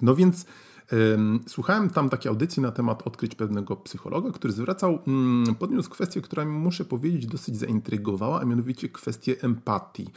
No 0.02 0.16
więc 0.16 0.46
Słuchałem 1.48 1.90
tam 1.90 2.10
takiej 2.10 2.30
audycji 2.30 2.62
na 2.62 2.72
temat 2.72 3.08
odkryć 3.08 3.36
pewnego 3.36 3.76
psychologa, 3.76 4.32
który 4.32 4.54
zwracał, 4.54 5.00
mm, 5.08 5.56
podniósł 5.56 5.90
kwestię, 5.90 6.22
która 6.22 6.46
mi 6.46 6.52
muszę 6.52 6.86
powiedzieć 6.86 7.28
dosyć 7.28 7.58
zaintrygowała, 7.58 8.42
a 8.42 8.46
mianowicie 8.46 8.90
kwestię 8.90 9.36
empatii. 9.42 10.10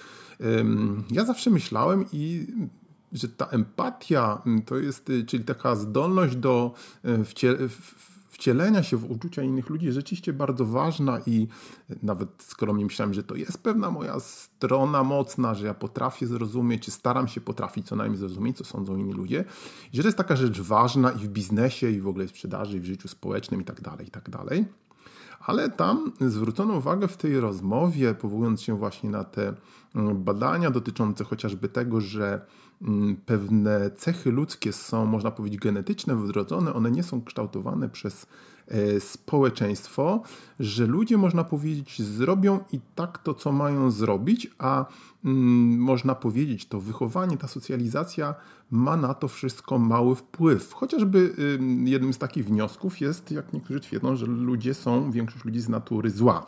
Ja 1.11 1.25
zawsze 1.25 1.51
myślałem 1.51 2.05
i 2.13 2.47
że 3.13 3.29
ta 3.29 3.47
empatia 3.47 4.43
mm, 4.47 4.63
to 4.63 4.79
jest, 4.79 5.11
y, 5.11 5.25
czyli 5.25 5.45
taka 5.45 5.77
zdolność 5.77 6.37
do 6.37 6.75
y, 7.05 7.25
wcielenia 7.25 7.69
wcielenia 8.41 8.83
się 8.83 8.97
w 8.97 9.11
uczucia 9.11 9.43
innych 9.43 9.71
ludzi 9.71 9.87
jest 9.87 9.97
rzeczywiście 9.97 10.33
bardzo 10.33 10.65
ważna 10.67 11.21
i 11.27 11.49
nawet 12.03 12.29
skromnie 12.39 12.85
myślałem, 12.85 13.15
że 13.15 13.23
to 13.23 13.35
jest 13.35 13.63
pewna 13.63 13.91
moja 13.91 14.21
strona 14.21 15.05
mocna, 15.05 15.55
że 15.55 15.67
ja 15.67 15.75
potrafię 15.75 16.27
zrozumieć, 16.27 16.83
czy 16.83 16.91
staram 16.91 17.29
się 17.29 17.41
potrafić 17.41 17.87
co 17.87 17.97
najmniej 17.97 18.19
zrozumieć, 18.19 18.57
co 18.57 18.65
sądzą 18.65 18.97
inni 18.97 19.13
ludzie. 19.13 19.45
Że 19.93 20.03
to 20.03 20.09
jest 20.09 20.19
taka 20.19 20.37
rzecz 20.37 20.61
ważna 20.61 21.11
i 21.11 21.19
w 21.19 21.29
biznesie, 21.29 21.91
i 21.91 22.01
w 22.01 22.09
ogóle 22.09 22.27
w 22.27 22.31
sprzedaży, 22.31 22.77
i 22.77 22.81
w 22.81 22.85
życiu 22.85 23.09
społecznym 23.09 23.61
i 23.61 23.65
tak 23.65 23.81
dalej, 23.81 24.07
i 24.07 24.11
tak 24.11 24.31
dalej. 24.31 24.65
Ale 25.41 25.71
tam 25.71 26.13
zwrócono 26.21 26.75
uwagę 26.75 27.09
w 27.09 27.17
tej 27.17 27.41
rozmowie, 27.41 28.15
powołując 28.15 28.63
się 28.63 28.79
właśnie 28.79 29.11
na 29.11 29.25
te 29.25 29.55
mm, 29.95 30.25
badania 30.25 30.71
dotyczące 30.71 31.25
chociażby 31.25 31.69
tego, 31.69 32.01
że 32.01 32.47
mm, 32.83 33.17
pewne 33.17 33.91
cechy 33.91 34.31
ludzkie 34.31 34.73
są, 34.73 35.07
można 35.07 35.31
powiedzieć, 35.31 35.61
genetyczne, 35.61 36.17
wrodzone, 36.17 36.75
one 36.75 36.91
nie 36.91 37.03
są 37.03 37.25
kształtowane 37.25 37.89
przez 37.89 38.27
społeczeństwo, 38.99 40.23
że 40.61 40.87
ludzie, 40.87 41.17
można 41.19 41.45
powiedzieć, 41.45 42.03
zrobią 42.03 42.61
i 42.73 42.81
tak 42.95 43.19
to, 43.19 43.35
co 43.35 43.53
mają 43.53 43.91
zrobić, 43.91 44.51
a 44.59 44.87
mm, 45.25 45.79
można 45.79 46.15
powiedzieć, 46.15 46.67
to 46.67 46.81
wychowanie, 46.81 47.37
ta 47.37 47.49
socjalizacja 47.49 48.35
ma 48.71 48.97
na 48.97 49.15
to 49.15 49.29
wszystko 49.29 49.79
mały 49.79 50.15
wpływ. 50.17 50.73
Chociażby 50.73 51.35
jednym 51.85 52.13
z 52.13 52.19
takich 52.19 52.45
wniosków 52.45 53.01
jest, 53.01 53.31
jak 53.31 53.53
niektórzy 53.53 53.81
twierdzą, 53.81 54.17
że 54.17 54.27
ludzie 54.27 54.75
są, 54.75 55.11
większość 55.11 55.45
ludzi 55.45 55.61
z 55.61 55.69
natury 55.69 56.11
zła. 56.11 56.47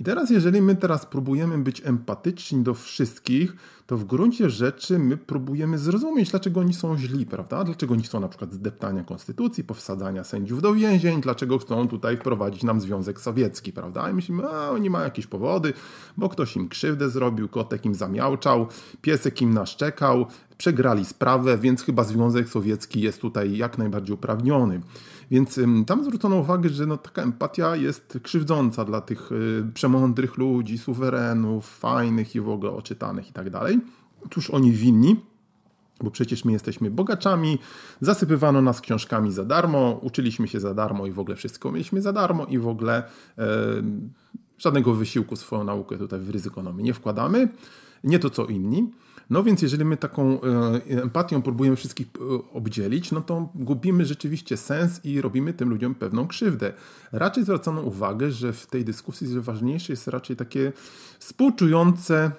I 0.00 0.04
teraz, 0.04 0.30
jeżeli 0.30 0.62
my 0.62 0.76
teraz 0.76 1.06
próbujemy 1.06 1.58
być 1.58 1.82
empatyczni 1.84 2.62
do 2.62 2.74
wszystkich, 2.74 3.56
to 3.86 3.96
w 3.96 4.04
gruncie 4.04 4.50
rzeczy 4.50 4.98
my 4.98 5.16
próbujemy 5.16 5.78
zrozumieć, 5.78 6.30
dlaczego 6.30 6.60
oni 6.60 6.74
są 6.74 6.98
źli, 6.98 7.26
prawda? 7.26 7.64
Dlaczego 7.64 7.94
oni 7.94 8.02
chcą 8.02 8.20
na 8.20 8.28
przykład 8.28 8.52
zdeptania 8.52 9.04
konstytucji, 9.04 9.64
powsadzania 9.64 10.24
sędziów 10.24 10.62
do 10.62 10.74
więzień, 10.74 11.20
dlaczego 11.20 11.58
chcą 11.58 11.88
tutaj 11.88 12.16
wprowadzić 12.16 12.62
nam 12.62 12.80
Związek 12.80 13.20
Sowiecki, 13.20 13.72
prawda? 13.72 14.10
I 14.10 14.14
myślimy, 14.14 14.48
a 14.48 14.70
oni 14.70 14.90
mają 14.90 15.04
jakieś 15.04 15.26
powody, 15.26 15.72
bo 16.16 16.28
ktoś 16.28 16.56
im 16.56 16.68
krzywdę 16.68 17.10
zrobił, 17.10 17.48
kotek 17.48 17.84
im 17.84 17.94
zamiałczał, 17.94 18.66
piesek 19.02 19.42
im 19.42 19.54
naszczekał, 19.54 20.26
przegrali 20.58 21.04
sprawę, 21.04 21.58
więc 21.58 21.82
chyba 21.82 22.04
Związek 22.04 22.48
Sowiecki 22.48 23.00
jest 23.00 23.20
tutaj 23.20 23.56
jak 23.56 23.78
najbardziej 23.78 24.14
uprawniony. 24.14 24.80
Więc 25.30 25.60
tam 25.86 26.04
zwrócono 26.04 26.36
uwagę, 26.36 26.68
że 26.68 26.86
no, 26.86 26.96
taka 26.96 27.22
empatia 27.22 27.76
jest 27.76 28.18
krzywdząca 28.22 28.84
dla 28.84 29.00
tych 29.00 29.32
y, 29.32 29.64
przemądrych 29.74 30.36
ludzi, 30.36 30.78
suwerenów, 30.78 31.78
fajnych 31.78 32.34
i 32.34 32.40
w 32.40 32.48
ogóle 32.48 32.72
oczytanych 32.72 33.30
i 33.30 33.32
tak 33.32 33.50
dalej. 33.50 33.80
Cóż 34.30 34.50
oni 34.50 34.72
winni? 34.72 35.16
Bo 36.02 36.10
przecież 36.10 36.44
my 36.44 36.52
jesteśmy 36.52 36.90
bogaczami, 36.90 37.58
zasypywano 38.00 38.62
nas 38.62 38.80
książkami 38.80 39.32
za 39.32 39.44
darmo, 39.44 39.98
uczyliśmy 40.02 40.48
się 40.48 40.60
za 40.60 40.74
darmo 40.74 41.06
i 41.06 41.12
w 41.12 41.18
ogóle 41.18 41.36
wszystko 41.36 41.72
mieliśmy 41.72 42.02
za 42.02 42.12
darmo 42.12 42.46
i 42.46 42.58
w 42.58 42.68
ogóle 42.68 43.02
e, 43.38 43.46
żadnego 44.58 44.94
wysiłku 44.94 45.36
swoją 45.36 45.64
naukę 45.64 45.98
tutaj 45.98 46.20
w 46.20 46.30
ryzykonomii 46.30 46.84
nie 46.84 46.94
wkładamy. 46.94 47.48
Nie 48.04 48.18
to 48.18 48.30
co 48.30 48.46
inni. 48.46 48.90
No 49.30 49.42
więc 49.42 49.62
jeżeli 49.62 49.84
my 49.84 49.96
taką 49.96 50.40
e, 50.40 51.02
empatią 51.02 51.42
próbujemy 51.42 51.76
wszystkich 51.76 52.06
e, 52.06 52.52
obdzielić, 52.52 53.12
no 53.12 53.20
to 53.20 53.48
gubimy 53.54 54.04
rzeczywiście 54.04 54.56
sens 54.56 55.04
i 55.04 55.20
robimy 55.20 55.52
tym 55.52 55.68
ludziom 55.68 55.94
pewną 55.94 56.26
krzywdę. 56.26 56.72
Raczej 57.12 57.44
zwracano 57.44 57.80
uwagę, 57.80 58.30
że 58.30 58.52
w 58.52 58.66
tej 58.66 58.84
dyskusji 58.84 59.40
ważniejsze 59.40 59.92
jest 59.92 60.08
raczej 60.08 60.36
takie 60.36 60.72
współczujące 61.18 62.30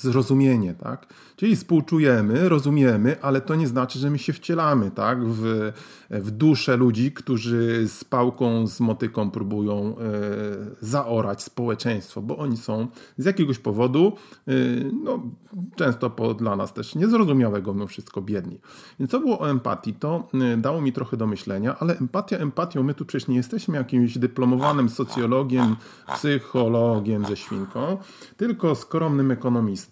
zrozumienie, 0.00 0.74
tak? 0.74 1.06
Czyli 1.36 1.56
współczujemy, 1.56 2.48
rozumiemy, 2.48 3.16
ale 3.22 3.40
to 3.40 3.54
nie 3.54 3.68
znaczy, 3.68 3.98
że 3.98 4.10
my 4.10 4.18
się 4.18 4.32
wcielamy, 4.32 4.90
tak? 4.90 5.24
W, 5.24 5.72
w 6.10 6.30
duszę 6.30 6.76
ludzi, 6.76 7.12
którzy 7.12 7.88
z 7.88 8.04
pałką, 8.04 8.66
z 8.66 8.80
motyką 8.80 9.30
próbują 9.30 9.96
e, 9.98 10.02
zaorać 10.80 11.42
społeczeństwo, 11.42 12.22
bo 12.22 12.36
oni 12.36 12.56
są 12.56 12.86
z 13.18 13.24
jakiegoś 13.24 13.58
powodu, 13.58 14.12
e, 14.48 14.52
no, 15.04 15.22
często 15.76 16.10
po, 16.10 16.34
dla 16.34 16.56
nas 16.56 16.72
też 16.72 16.94
niezrozumiałego 16.94 17.74
mimo 17.74 17.86
wszystko 17.86 18.22
biedni. 18.22 18.58
Więc 18.98 19.10
to 19.10 19.20
było 19.20 19.40
o 19.40 19.50
empatii, 19.50 19.94
to 19.94 20.28
e, 20.34 20.56
dało 20.56 20.80
mi 20.80 20.92
trochę 20.92 21.16
do 21.16 21.26
myślenia, 21.26 21.76
ale 21.78 21.98
empatia 21.98 22.38
empatią, 22.38 22.82
my 22.82 22.94
tu 22.94 23.04
przecież 23.04 23.28
nie 23.28 23.36
jesteśmy 23.36 23.76
jakimś 23.76 24.18
dyplomowanym 24.18 24.88
socjologiem, 24.88 25.76
psychologiem 26.14 27.24
ze 27.24 27.36
świnką, 27.36 27.96
tylko 28.36 28.74
skromnym 28.74 29.30
ekonomistą, 29.30 29.89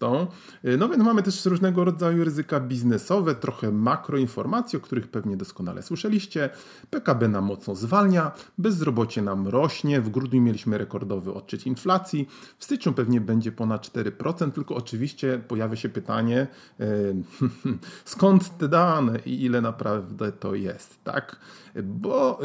Y, 0.65 0.77
no 0.79 0.89
więc 0.89 1.05
mamy 1.05 1.23
też 1.23 1.45
różnego 1.45 1.85
rodzaju 1.85 2.25
ryzyka 2.25 2.61
biznesowe, 2.61 3.35
trochę 3.35 3.73
makroinformacji, 3.73 4.77
o 4.77 4.81
których 4.81 5.09
pewnie 5.09 5.37
doskonale 5.37 5.83
słyszeliście. 5.83 6.51
PKB 6.91 7.29
nam 7.29 7.45
mocno 7.45 7.75
zwalnia, 7.75 8.33
bezrobocie 8.59 9.23
nam 9.23 9.49
rośnie, 9.49 10.01
w 10.01 10.09
grudniu 10.09 10.43
mieliśmy 10.43 10.79
rekordowy 10.79 11.35
odczyt 11.35 11.67
inflacji, 11.67 12.29
w 12.59 12.65
styczniu 12.65 12.93
pewnie 12.93 13.21
będzie 13.21 13.53
ponad 13.53 13.89
4%, 13.89 14.53
tylko 14.53 14.75
oczywiście 14.75 15.41
pojawia 15.49 15.77
się 15.77 15.89
pytanie, 15.89 16.47
y, 16.81 17.17
skąd 18.05 18.59
te 18.59 18.69
dane 18.69 19.19
i 19.27 19.45
ile 19.45 19.61
naprawdę 19.61 20.33
to 20.33 20.55
jest, 20.55 21.05
tak? 21.05 21.37
Bo 21.85 22.41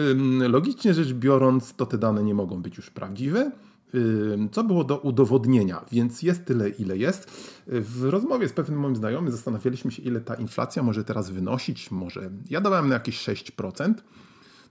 logicznie 0.50 0.94
rzecz 0.94 1.14
biorąc, 1.14 1.74
to 1.74 1.86
te 1.86 1.98
dane 1.98 2.24
nie 2.24 2.34
mogą 2.34 2.62
być 2.62 2.78
już 2.78 2.90
prawdziwe 2.90 3.52
co 4.52 4.64
było 4.64 4.84
do 4.84 4.98
udowodnienia, 4.98 5.86
więc 5.92 6.22
jest 6.22 6.46
tyle, 6.46 6.70
ile 6.70 6.98
jest. 6.98 7.32
W 7.68 8.04
rozmowie 8.04 8.50
z 8.50 8.54
pewnym 8.54 8.80
moim 8.80 8.96
znajomym 8.96 9.32
zastanawialiśmy 9.32 9.92
się, 9.92 10.04
ile 10.04 10.22
ta 10.22 10.36
inflacja 10.36 10.84
może 10.84 11.04
teraz 11.04 11.30
wynosić. 11.30 11.92
Może 11.92 12.32
ja 12.50 12.62
dawałem 12.62 12.88
na 12.88 12.94
jakieś 12.94 13.20
6%. 13.20 13.94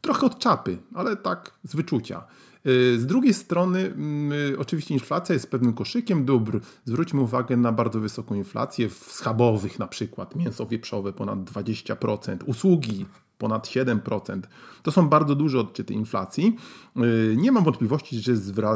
Trochę 0.01 0.27
od 0.27 0.39
czapy, 0.39 0.79
ale 0.95 1.17
tak 1.17 1.53
z 1.65 1.77
wyczucia. 1.77 2.25
Y, 2.67 3.01
z 3.01 3.07
drugiej 3.07 3.35
strony, 3.35 3.81
mm, 3.81 4.33
y, 4.33 4.59
oczywiście 4.59 4.95
inflacja 4.95 5.33
jest 5.33 5.51
pewnym 5.51 5.73
koszykiem 5.73 6.25
dóbr. 6.25 6.61
Zwróćmy 6.85 7.21
uwagę 7.21 7.57
na 7.57 7.73
bardzo 7.73 8.01
wysoką 8.01 8.35
inflację 8.35 8.89
w 8.89 8.95
schabowych, 8.95 9.79
na 9.79 9.87
przykład 9.87 10.37
mięso 10.37 10.67
wieprzowe 10.67 11.13
ponad 11.13 11.39
20%, 11.39 12.37
usługi 12.47 13.07
ponad 13.43 13.67
7%. 13.67 14.41
To 14.83 14.93
są 14.93 15.09
bardzo 15.09 15.35
duże 15.35 15.61
odczyty 15.61 15.95
inflacji. 15.95 16.57
Y, 16.97 17.35
nie 17.37 17.53
mam 17.53 17.65
wątpliwości, 17.65 18.21
że, 18.21 18.33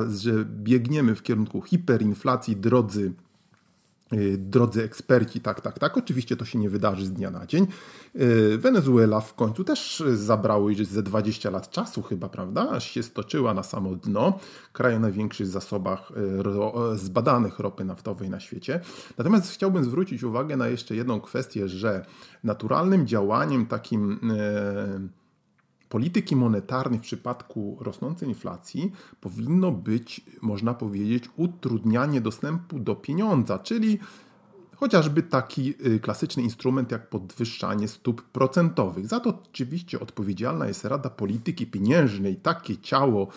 że 0.09 0.45
biegniemy 0.45 1.15
w 1.15 1.23
kierunku 1.23 1.63
hiperinflacji, 1.63 2.57
drodzy 2.57 3.13
drodzy 4.39 4.83
eksperci, 4.83 5.41
tak, 5.41 5.61
tak, 5.61 5.79
tak. 5.79 5.99
Oczywiście 5.99 6.37
to 6.37 6.45
się 6.45 6.59
nie 6.59 6.71
wydarzy 6.71 7.07
z 7.07 7.13
dnia 7.13 7.31
na 7.31 7.47
dzień. 7.47 7.67
Y, 8.17 8.59
Wenezuela 8.59 9.21
w 9.21 9.35
końcu 9.35 9.65
też 9.65 10.03
zabrało 10.15 10.69
już 10.71 10.87
ze 10.87 11.03
20 11.03 11.51
lat 11.51 11.71
czasu 11.71 12.03
chyba, 12.03 12.29
prawda? 12.29 12.71
Aż 12.71 12.91
się 12.91 13.03
stoczyła 13.03 13.55
na 13.55 13.63
samo 13.63 13.95
dno. 13.95 14.39
Kraj 14.73 14.95
o 14.95 15.01
największych 15.01 15.47
zasobach 15.47 16.13
y, 16.95 16.99
zbadanych 16.99 17.59
ropy 17.59 17.85
naftowej 17.85 18.31
na 18.31 18.41
świecie. 18.41 18.81
Natomiast 19.19 19.53
chciałbym 19.53 19.85
zwrócić 19.85 20.23
uwagę 20.23 20.57
na 20.57 20.69
jeszcze 20.69 20.97
jedną 20.97 21.21
kwestię, 21.21 21.69
że 21.69 22.07
naturalnym 22.45 23.07
działaniem 23.07 23.67
takim 23.67 24.21
polityki 25.89 26.37
monetarnej 26.37 26.99
w 26.99 27.03
przypadku 27.03 27.79
rosnącej 27.81 28.29
inflacji 28.29 28.93
powinno 29.21 29.73
być, 29.73 30.25
można 30.43 30.75
powiedzieć, 30.75 31.25
utrudnianie 31.37 32.21
dostępu 32.21 32.79
do 32.79 32.97
pieniądza, 32.97 33.59
czyli 33.59 33.99
chociażby 34.77 35.23
taki 35.23 35.75
y, 35.87 36.01
klasyczny 36.01 36.43
instrument 36.43 36.93
jak 36.93 37.11
podwyższanie 37.11 37.89
stóp 37.89 38.23
procentowych. 38.23 39.07
Za 39.07 39.21
to 39.21 39.43
oczywiście 39.51 40.01
odpowiedzialna 40.01 40.67
jest 40.67 40.85
Rada 40.85 41.11
Polityki 41.11 41.67
Pieniężnej, 41.67 42.37
takie 42.37 42.77
ciało 42.77 43.29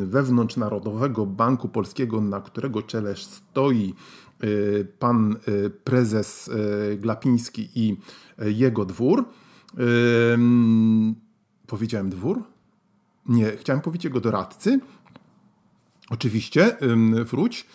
wewnątrz 0.00 0.56
Narodowego 0.56 1.26
Banku 1.26 1.68
Polskiego, 1.68 2.20
na 2.20 2.40
którego 2.40 2.82
czele 2.82 3.16
stoi 3.16 3.94
y, 4.44 4.86
pan 4.98 5.36
y, 5.48 5.70
prezes 5.70 6.50
Glapiński 6.98 7.68
i 7.74 7.96
jego 8.38 8.84
dwór. 8.84 9.24
Powiedziałem 11.66 12.10
dwór? 12.10 12.42
Nie, 13.28 13.56
chciałem 13.56 13.82
powiedzieć 13.82 14.04
jego 14.04 14.20
doradcy. 14.20 14.80
Oczywiście, 16.10 16.76
wróć. 17.24 17.66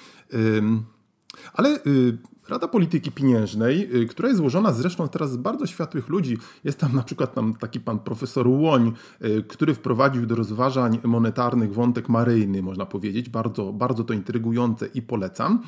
Ale 1.54 1.80
y, 1.88 2.18
Rada 2.50 2.68
Polityki 2.68 3.12
Pieniężnej, 3.12 3.96
y, 3.96 4.06
która 4.06 4.28
jest 4.28 4.38
złożona 4.38 4.74
zresztą 4.74 5.08
teraz 5.08 5.32
z 5.32 5.38
bardzo 5.38 5.68
światłych 5.68 6.10
ludzi, 6.10 6.38
jest 6.64 6.80
tam 6.80 6.96
na 6.96 7.04
przykład 7.04 7.34
tam 7.34 7.54
taki 7.54 7.80
pan 7.80 8.00
profesor 8.00 8.48
Łoń, 8.48 8.94
y, 9.26 9.44
który 9.44 9.74
wprowadził 9.74 10.26
do 10.26 10.36
rozważań 10.36 11.00
monetarnych 11.04 11.74
wątek 11.74 12.10
maryjny, 12.10 12.62
można 12.62 12.86
powiedzieć. 12.86 13.30
Bardzo, 13.30 13.74
bardzo 13.74 14.04
to 14.04 14.14
intrygujące 14.14 14.88
i 14.88 15.02
polecam. 15.02 15.64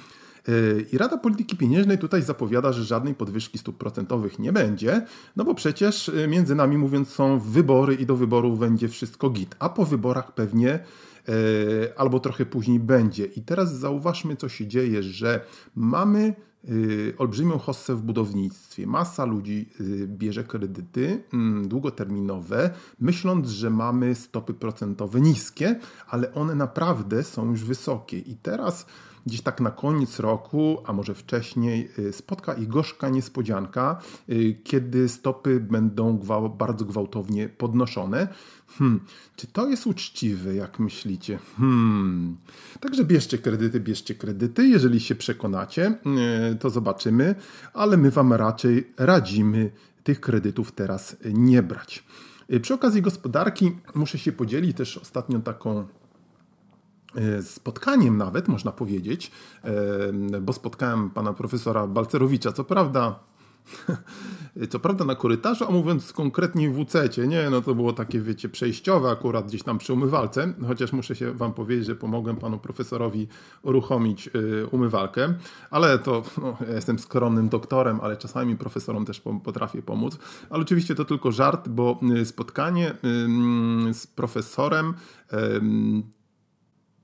I 0.91 0.97
Rada 0.97 1.17
Polityki 1.17 1.57
Pieniężnej 1.57 1.97
tutaj 1.97 2.21
zapowiada, 2.21 2.71
że 2.71 2.83
żadnej 2.83 3.15
podwyżki 3.15 3.57
stóp 3.57 3.77
procentowych 3.77 4.39
nie 4.39 4.53
będzie, 4.53 5.05
no 5.35 5.43
bo 5.43 5.55
przecież 5.55 6.09
y, 6.09 6.27
między 6.27 6.55
nami 6.55 6.77
mówiąc 6.77 7.09
są 7.09 7.39
wybory 7.39 7.95
i 7.95 8.05
do 8.05 8.15
wyborów 8.15 8.59
będzie 8.59 8.87
wszystko 8.89 9.29
git, 9.29 9.55
a 9.59 9.69
po 9.69 9.85
wyborach 9.85 10.33
pewnie 10.33 10.79
y, 11.29 11.97
albo 11.97 12.19
trochę 12.19 12.45
później 12.45 12.79
będzie. 12.79 13.25
I 13.25 13.41
teraz 13.41 13.79
zauważmy, 13.79 14.35
co 14.35 14.49
się 14.49 14.67
dzieje, 14.67 15.03
że 15.03 15.45
mamy 15.75 16.33
olbrzymią 17.17 17.57
hossę 17.57 17.95
w 17.95 18.01
budownictwie. 18.01 18.87
Masa 18.87 19.25
ludzi 19.25 19.69
bierze 20.07 20.43
kredyty 20.43 21.23
mm, 21.33 21.67
długoterminowe, 21.67 22.69
myśląc, 22.99 23.47
że 23.47 23.69
mamy 23.69 24.15
stopy 24.15 24.53
procentowe 24.53 25.21
niskie, 25.21 25.79
ale 26.07 26.33
one 26.33 26.55
naprawdę 26.55 27.23
są 27.23 27.51
już 27.51 27.63
wysokie. 27.63 28.19
I 28.19 28.35
teraz 28.35 28.85
gdzieś 29.25 29.41
tak 29.41 29.61
na 29.61 29.71
koniec 29.71 30.19
roku, 30.19 30.77
a 30.85 30.93
może 30.93 31.15
wcześniej, 31.15 31.89
y, 31.99 32.13
spotka 32.13 32.53
ich 32.53 32.67
gorzka 32.67 33.09
niespodzianka, 33.09 34.01
y, 34.29 34.55
kiedy 34.63 35.09
stopy 35.09 35.59
będą 35.59 36.17
gwał 36.17 36.49
bardzo 36.49 36.85
gwałtownie 36.85 37.49
podnoszone. 37.49 38.27
Hmm, 38.67 38.99
czy 39.35 39.47
to 39.47 39.67
jest 39.67 39.87
uczciwe, 39.87 40.55
jak 40.55 40.79
myślicie? 40.79 41.39
Hmm. 41.57 42.37
Także 42.79 43.05
bierzcie 43.05 43.37
kredyty, 43.37 43.79
bierzcie 43.79 44.15
kredyty. 44.15 44.67
Jeżeli 44.67 44.99
się 44.99 45.15
przekonacie, 45.15 45.97
y, 46.51 46.55
to 46.55 46.69
zobaczymy, 46.69 47.35
ale 47.73 47.97
my 47.97 48.11
Wam 48.11 48.33
raczej 48.33 48.87
radzimy 48.97 49.71
tych 50.03 50.21
kredytów 50.21 50.71
teraz 50.71 51.15
nie 51.33 51.63
brać. 51.63 52.03
Przy 52.61 52.73
okazji 52.73 53.01
gospodarki 53.01 53.71
muszę 53.95 54.17
się 54.17 54.31
podzielić 54.31 54.77
też 54.77 54.97
ostatnio 54.97 55.39
taką 55.39 55.87
spotkaniem 57.43 58.17
nawet, 58.17 58.47
można 58.47 58.71
powiedzieć, 58.71 59.31
e, 59.63 60.41
bo 60.41 60.53
spotkałem 60.53 61.09
pana 61.09 61.33
profesora 61.33 61.87
Balcerowicza, 61.87 62.51
co 62.51 62.63
prawda 62.63 63.19
co 64.69 64.79
prawda 64.79 65.05
na 65.05 65.15
korytarzu, 65.15 65.65
a 65.65 65.71
mówiąc 65.71 66.13
konkretnie 66.13 66.69
w 66.69 66.85
WC, 66.85 67.27
nie, 67.27 67.49
no 67.49 67.61
to 67.61 67.75
było 67.75 67.93
takie, 67.93 68.21
wiecie, 68.21 68.49
przejściowe 68.49 69.09
akurat 69.09 69.47
gdzieś 69.47 69.63
tam 69.63 69.77
przy 69.77 69.93
umywalce, 69.93 70.53
chociaż 70.67 70.93
muszę 70.93 71.15
się 71.15 71.31
wam 71.31 71.53
powiedzieć, 71.53 71.85
że 71.85 71.95
pomogłem 71.95 72.35
panu 72.35 72.57
profesorowi 72.57 73.27
uruchomić 73.61 74.29
y, 74.35 74.67
umywalkę, 74.67 75.33
ale 75.71 75.99
to, 75.99 76.23
no, 76.41 76.57
ja 76.67 76.75
jestem 76.75 76.99
skromnym 76.99 77.49
doktorem, 77.49 77.99
ale 78.01 78.17
czasami 78.17 78.57
profesorom 78.57 79.05
też 79.05 79.21
potrafię 79.43 79.81
pomóc, 79.81 80.17
ale 80.49 80.61
oczywiście 80.61 80.95
to 80.95 81.05
tylko 81.05 81.31
żart, 81.31 81.69
bo 81.69 81.99
spotkanie 82.23 82.95
z 83.93 84.07
profesorem 84.07 84.93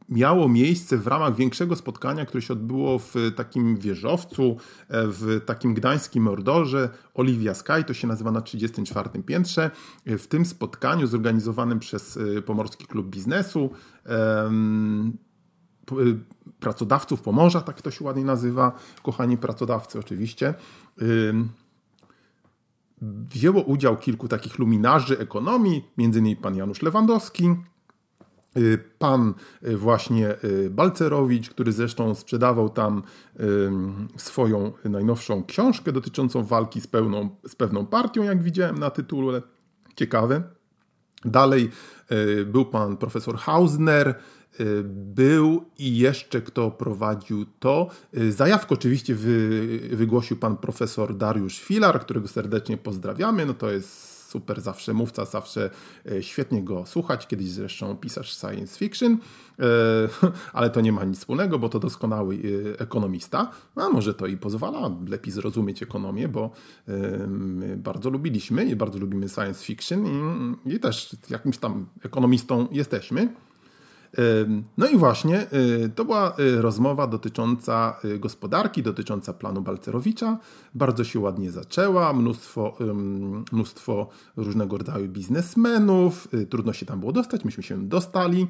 miało 0.10 0.50
miejsce 0.50 0.98
w 0.98 1.08
ramach 1.08 1.36
większego 1.36 1.76
spotkania, 1.76 2.26
które 2.26 2.42
się 2.42 2.54
odbyło 2.54 3.00
w 3.00 3.14
takim 3.36 3.78
wieżowcu, 3.78 4.58
e, 4.88 5.08
w 5.08 5.42
takim 5.46 5.74
gdańskim 5.74 6.24
Mordorze, 6.24 6.90
Olivia 7.14 7.54
Sky, 7.54 7.84
to 7.88 7.94
się 7.94 8.08
nazywa 8.08 8.32
na 8.32 8.42
34 8.42 9.24
piętrze. 9.24 9.72
E, 10.06 10.18
w 10.18 10.28
tym 10.28 10.46
spotkaniu 10.46 11.08
zorganizowanym 11.08 11.80
przez 11.80 12.18
e, 12.18 12.42
Pomorski 12.42 12.86
Klub 12.86 13.08
Biznesu, 13.08 13.70
pracodawców 16.60 17.22
Pomorza, 17.22 17.62
tak 17.62 17.82
to 17.82 17.92
się 17.92 18.06
ładnie 18.06 18.24
nazywa, 18.24 18.72
kochani 19.04 19.38
pracodawcy 19.38 20.00
oczywiście, 20.00 20.54
wzięło 23.02 23.62
udział 23.62 23.98
kilku 23.98 24.28
takich 24.28 24.60
luminarzy 24.60 25.20
ekonomii, 25.20 25.86
innymi 25.98 26.36
pan 26.36 26.56
Janusz 26.56 26.82
Lewandowski, 26.82 27.56
pan 29.00 29.34
y, 29.68 29.78
właśnie 29.78 30.36
y, 30.44 30.70
Balcerowicz, 30.70 31.50
który 31.50 31.72
zresztą 31.72 32.16
sprzedawał 32.16 32.70
tam 32.70 33.04
swoją 34.18 34.72
najnowszą 34.86 35.44
książkę 35.44 35.92
dotyczącą 35.92 36.44
walki 36.44 36.82
z, 36.82 36.88
pełną, 36.88 37.30
z 37.48 37.56
pewną 37.56 37.86
partią, 37.86 38.24
jak 38.24 38.44
widziałem 38.44 38.80
na 38.80 38.90
tytule. 38.90 39.42
Ciekawe. 39.96 40.44
Dalej 41.26 41.70
był 42.46 42.66
pan 42.66 42.98
profesor 42.98 43.38
Hausner, 43.38 44.16
był 44.86 45.66
i 45.78 45.98
jeszcze 45.98 46.42
kto 46.42 46.72
prowadził 46.72 47.46
to. 47.60 47.88
Zajawkę 48.30 48.74
oczywiście 48.74 49.16
wy, 49.16 49.80
wygłosił 49.92 50.38
pan 50.38 50.58
profesor 50.58 51.18
Dariusz 51.18 51.60
Filar, 51.60 52.02
którego 52.02 52.28
serdecznie 52.28 52.78
pozdrawiamy. 52.78 53.46
No 53.46 53.54
to 53.54 53.72
jest 53.72 54.19
super 54.30 54.62
zawsze 54.62 54.94
mówca, 54.94 55.26
zawsze 55.26 55.70
e, 56.12 56.24
świetnie 56.24 56.64
go 56.64 56.86
słuchać. 56.86 57.28
Kiedyś 57.28 57.50
zresztą 57.50 57.98
pisarz 57.98 58.38
science 58.38 58.78
fiction, 58.78 59.18
e, 59.60 59.66
ale 60.54 60.70
to 60.70 60.82
nie 60.82 60.92
ma 60.92 61.04
nic 61.04 61.20
wspólnego, 61.20 61.60
bo 61.60 61.70
to 61.70 61.80
doskonały 61.80 62.36
e, 62.36 62.80
ekonomista. 62.80 63.52
A 63.76 63.90
może 63.90 64.14
to 64.14 64.28
i 64.28 64.38
pozwala 64.38 64.92
lepiej 65.08 65.34
zrozumieć 65.34 65.84
ekonomię, 65.84 66.28
bo 66.28 66.52
bardzo 67.78 68.10
lubiliśmy 68.10 68.66
i 68.66 68.76
bardzo 68.76 69.00
lubimy 69.00 69.30
science 69.30 69.66
fiction 69.66 70.06
i 70.66 70.80
też 70.80 71.16
jakimś 71.30 71.58
tam 71.58 71.86
ekonomistą 72.04 72.68
jesteśmy. 72.72 73.34
No 74.78 74.88
i 74.88 74.98
właśnie 74.98 75.48
y, 75.54 75.90
to 75.96 76.06
była 76.06 76.36
y, 76.40 76.62
rozmowa 76.62 77.08
dotycząca 77.08 77.96
y, 78.06 78.20
gospodarki, 78.20 78.84
dotycząca 78.84 79.34
planu 79.34 79.62
Balcerowicza. 79.62 80.38
Bardzo 80.76 81.04
się 81.04 81.20
ładnie 81.20 81.52
zaczęła, 81.52 82.14
mnóstwo, 82.14 82.78
mnóstwo 83.52 84.08
różnego 84.38 84.78
rodzaju 84.78 85.08
biznesmenów, 85.08 86.28
trudno 86.50 86.74
się 86.74 86.86
tam 86.86 87.00
było 87.00 87.12
dostać, 87.12 87.46
myśmy 87.46 87.64
się 87.64 87.88
dostali. 87.88 88.48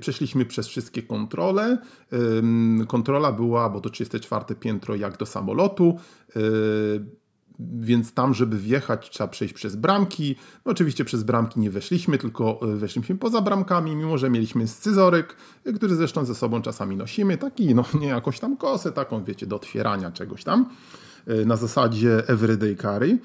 Przeszliśmy 0.00 0.44
przez 0.44 0.68
wszystkie 0.68 1.02
kontrole. 1.02 1.78
Kontrola 2.88 3.32
była, 3.32 3.70
bo 3.70 3.80
to 3.80 3.90
34 3.90 4.54
piętro 4.54 4.94
jak 4.94 5.16
do 5.16 5.26
samolotu 5.26 5.98
więc 7.58 8.12
tam, 8.12 8.34
żeby 8.34 8.58
wjechać, 8.58 9.10
trzeba 9.10 9.28
przejść 9.28 9.54
przez 9.54 9.76
bramki. 9.76 10.36
No 10.64 10.72
oczywiście 10.72 11.04
przez 11.04 11.22
bramki 11.22 11.60
nie 11.60 11.70
weszliśmy, 11.70 12.18
tylko 12.18 12.60
e, 12.62 12.76
weszliśmy 12.76 13.16
poza 13.16 13.40
bramkami, 13.40 13.96
mimo 13.96 14.18
że 14.18 14.30
mieliśmy 14.30 14.68
scyzoryk, 14.68 15.36
e, 15.64 15.72
który 15.72 15.94
zresztą 15.94 16.24
ze 16.24 16.34
sobą 16.34 16.62
czasami 16.62 16.96
nosimy, 16.96 17.38
taki, 17.38 17.74
no 17.74 17.84
nie 18.00 18.08
jakąś 18.08 18.38
tam 18.38 18.56
kosę, 18.56 18.92
taką, 18.92 19.24
wiecie, 19.24 19.46
do 19.46 19.56
otwierania 19.56 20.10
czegoś 20.10 20.44
tam 20.44 20.66
e, 21.26 21.44
na 21.44 21.56
zasadzie 21.56 22.28
everyday 22.28 22.76
carry. 22.76 23.18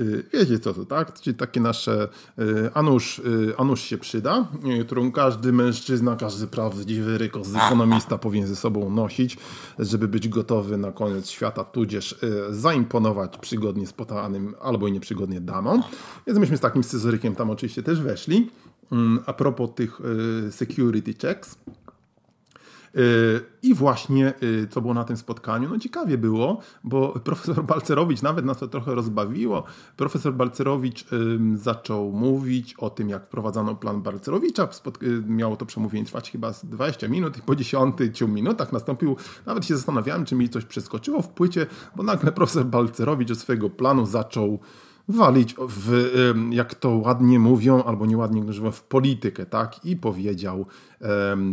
Y, 0.00 0.24
wiecie 0.32 0.58
co 0.58 0.74
to, 0.74 0.84
tak? 0.84 1.20
Czyli 1.20 1.36
takie 1.36 1.60
nasze 1.60 2.08
y, 2.38 2.70
Anusz, 2.74 3.18
y, 3.18 3.54
Anusz 3.58 3.80
się 3.80 3.98
przyda, 3.98 4.48
którą 4.86 5.12
każdy 5.12 5.52
mężczyzna, 5.52 6.16
każdy 6.16 6.46
prawdziwy 6.46 7.18
rykos 7.18 7.48
ekonomista 7.54 8.18
powinien 8.18 8.48
ze 8.48 8.56
sobą 8.56 8.90
nosić, 8.90 9.38
żeby 9.78 10.08
być 10.08 10.28
gotowy 10.28 10.76
na 10.76 10.92
koniec 10.92 11.30
świata, 11.30 11.64
tudzież 11.64 12.18
zaimponować 12.50 13.38
przygodnie 13.38 13.86
spotanym 13.86 14.54
albo 14.60 14.88
i 14.88 14.92
nieprzygodnie 14.92 15.40
damom. 15.40 15.82
Więc 16.26 16.38
myśmy 16.38 16.56
z 16.56 16.60
takim 16.60 16.84
scyzorykiem 16.84 17.34
tam 17.34 17.50
oczywiście 17.50 17.82
też 17.82 18.00
weszli. 18.00 18.50
Mm, 18.92 19.20
a 19.26 19.32
propos 19.32 19.70
tych 19.74 20.00
security 20.50 21.14
checks, 21.14 21.58
I 23.62 23.74
właśnie, 23.74 24.34
co 24.70 24.80
było 24.80 24.94
na 24.94 25.04
tym 25.04 25.16
spotkaniu? 25.16 25.68
No 25.68 25.78
ciekawie 25.78 26.18
było, 26.18 26.60
bo 26.84 27.08
profesor 27.24 27.64
Balcerowicz 27.64 28.22
nawet 28.22 28.44
nas 28.44 28.58
to 28.58 28.68
trochę 28.68 28.94
rozbawiło. 28.94 29.64
Profesor 29.96 30.34
Balcerowicz 30.34 31.04
zaczął 31.54 32.12
mówić 32.12 32.74
o 32.74 32.90
tym, 32.90 33.08
jak 33.08 33.26
wprowadzano 33.26 33.74
plan 33.74 34.02
Balcerowicza. 34.02 34.68
Miało 35.26 35.56
to 35.56 35.66
przemówienie 35.66 36.06
trwać 36.06 36.30
chyba 36.30 36.52
20 36.64 37.08
minut 37.08 37.38
i 37.38 37.42
po 37.42 37.56
10 37.60 37.96
minutach 38.28 38.72
nastąpił, 38.72 39.16
nawet 39.46 39.66
się 39.66 39.76
zastanawiałem, 39.76 40.24
czy 40.24 40.34
mi 40.34 40.48
coś 40.48 40.64
przeskoczyło 40.64 41.22
w 41.22 41.28
płycie, 41.28 41.66
bo 41.96 42.02
nagle 42.02 42.32
profesor 42.32 42.64
Balcerowicz 42.64 43.28
ze 43.28 43.34
swojego 43.34 43.70
planu 43.70 44.06
zaczął 44.06 44.58
walić 45.08 45.54
w, 45.68 46.32
jak 46.50 46.74
to 46.74 46.90
ładnie 46.90 47.38
mówią, 47.38 47.82
albo 47.82 48.06
nieładnie 48.06 48.42
mówią, 48.42 48.70
w 48.70 48.82
politykę, 48.82 49.46
tak? 49.46 49.84
I 49.84 49.96
powiedział, 49.96 50.66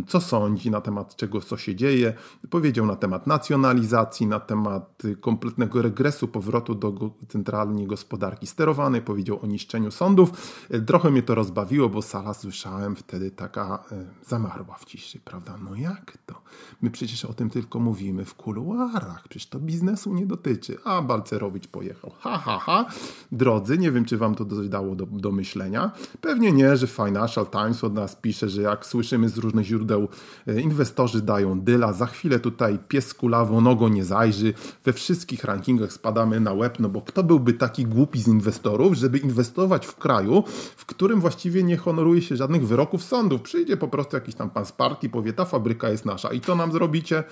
co 0.06 0.20
sądzi 0.20 0.70
na 0.70 0.80
temat 0.80 1.16
czego, 1.16 1.40
co 1.40 1.56
się 1.56 1.74
dzieje. 1.74 2.14
Powiedział 2.50 2.86
na 2.86 2.96
temat 2.96 3.26
nacjonalizacji, 3.26 4.26
na 4.26 4.40
temat 4.40 5.02
kompletnego 5.20 5.82
regresu, 5.82 6.28
powrotu 6.28 6.74
do 6.74 7.10
centralnej 7.28 7.86
gospodarki 7.86 8.46
sterowanej. 8.46 9.02
Powiedział 9.02 9.38
o 9.42 9.46
niszczeniu 9.46 9.90
sądów. 9.90 10.30
E, 10.70 10.80
trochę 10.80 11.10
mnie 11.10 11.22
to 11.22 11.34
rozbawiło, 11.34 11.88
bo 11.88 12.02
sala 12.02 12.34
słyszałem 12.34 12.96
wtedy 12.96 13.30
taka 13.30 13.84
e, 13.92 14.04
zamarła 14.26 14.74
w 14.74 14.84
ciszy, 14.84 15.20
prawda? 15.20 15.56
No 15.64 15.74
jak 15.74 16.18
to? 16.26 16.42
My 16.82 16.90
przecież 16.90 17.24
o 17.24 17.32
tym 17.32 17.50
tylko 17.50 17.80
mówimy 17.80 18.24
w 18.24 18.34
kuluarach. 18.34 19.28
Przecież 19.28 19.46
to 19.46 19.58
biznesu 19.58 20.14
nie 20.14 20.26
dotyczy. 20.26 20.78
A 20.84 21.02
Balcerowicz 21.02 21.66
pojechał. 21.66 22.12
Ha, 22.18 22.38
ha, 22.38 22.58
ha. 22.58 22.86
Drodzy, 23.32 23.78
nie 23.78 23.92
wiem, 23.92 24.04
czy 24.04 24.16
wam 24.16 24.34
to 24.34 24.44
dało 24.44 24.94
do, 24.94 25.06
do 25.06 25.32
myślenia. 25.32 25.90
Pewnie 26.20 26.52
nie, 26.52 26.76
że 26.76 26.86
Financial 26.86 27.46
Times 27.46 27.84
od 27.84 27.94
nas 27.94 28.16
pisze, 28.16 28.48
że 28.48 28.62
jak 28.62 28.86
słyszymy 28.86 29.28
z 29.28 29.37
różnych 29.38 29.66
źródeł 29.66 30.08
e, 30.46 30.60
inwestorzy 30.60 31.22
dają 31.22 31.60
dyla. 31.60 31.92
Za 31.92 32.06
chwilę 32.06 32.40
tutaj 32.40 32.78
pies 32.88 33.14
kulawą 33.14 33.60
nogą 33.60 33.88
nie 33.88 34.04
zajrzy. 34.04 34.54
We 34.84 34.92
wszystkich 34.92 35.44
rankingach 35.44 35.92
spadamy 35.92 36.40
na 36.40 36.52
łeb, 36.52 36.78
no 36.78 36.88
bo 36.88 37.02
kto 37.02 37.22
byłby 37.22 37.52
taki 37.52 37.86
głupi 37.86 38.22
z 38.22 38.28
inwestorów, 38.28 38.94
żeby 38.94 39.18
inwestować 39.18 39.86
w 39.86 39.96
kraju, 39.96 40.44
w 40.76 40.86
którym 40.86 41.20
właściwie 41.20 41.62
nie 41.62 41.76
honoruje 41.76 42.22
się 42.22 42.36
żadnych 42.36 42.66
wyroków 42.66 43.04
sądów. 43.04 43.42
Przyjdzie 43.42 43.76
po 43.76 43.88
prostu 43.88 44.16
jakiś 44.16 44.34
tam 44.34 44.50
pan 44.50 44.66
z 44.66 44.72
partii, 44.72 45.10
powie, 45.10 45.32
ta 45.32 45.44
fabryka 45.44 45.90
jest 45.90 46.04
nasza 46.04 46.32
i 46.32 46.40
to 46.40 46.54
nam 46.54 46.72
zrobicie? 46.72 47.24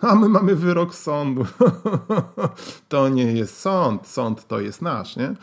A 0.00 0.14
my 0.14 0.28
mamy 0.28 0.56
wyrok 0.56 0.94
sądu. 0.94 1.46
to 2.88 3.08
nie 3.08 3.32
jest 3.32 3.60
sąd, 3.60 4.06
sąd 4.06 4.46
to 4.46 4.60
jest 4.60 4.82
nasz, 4.82 5.16
nie? 5.16 5.34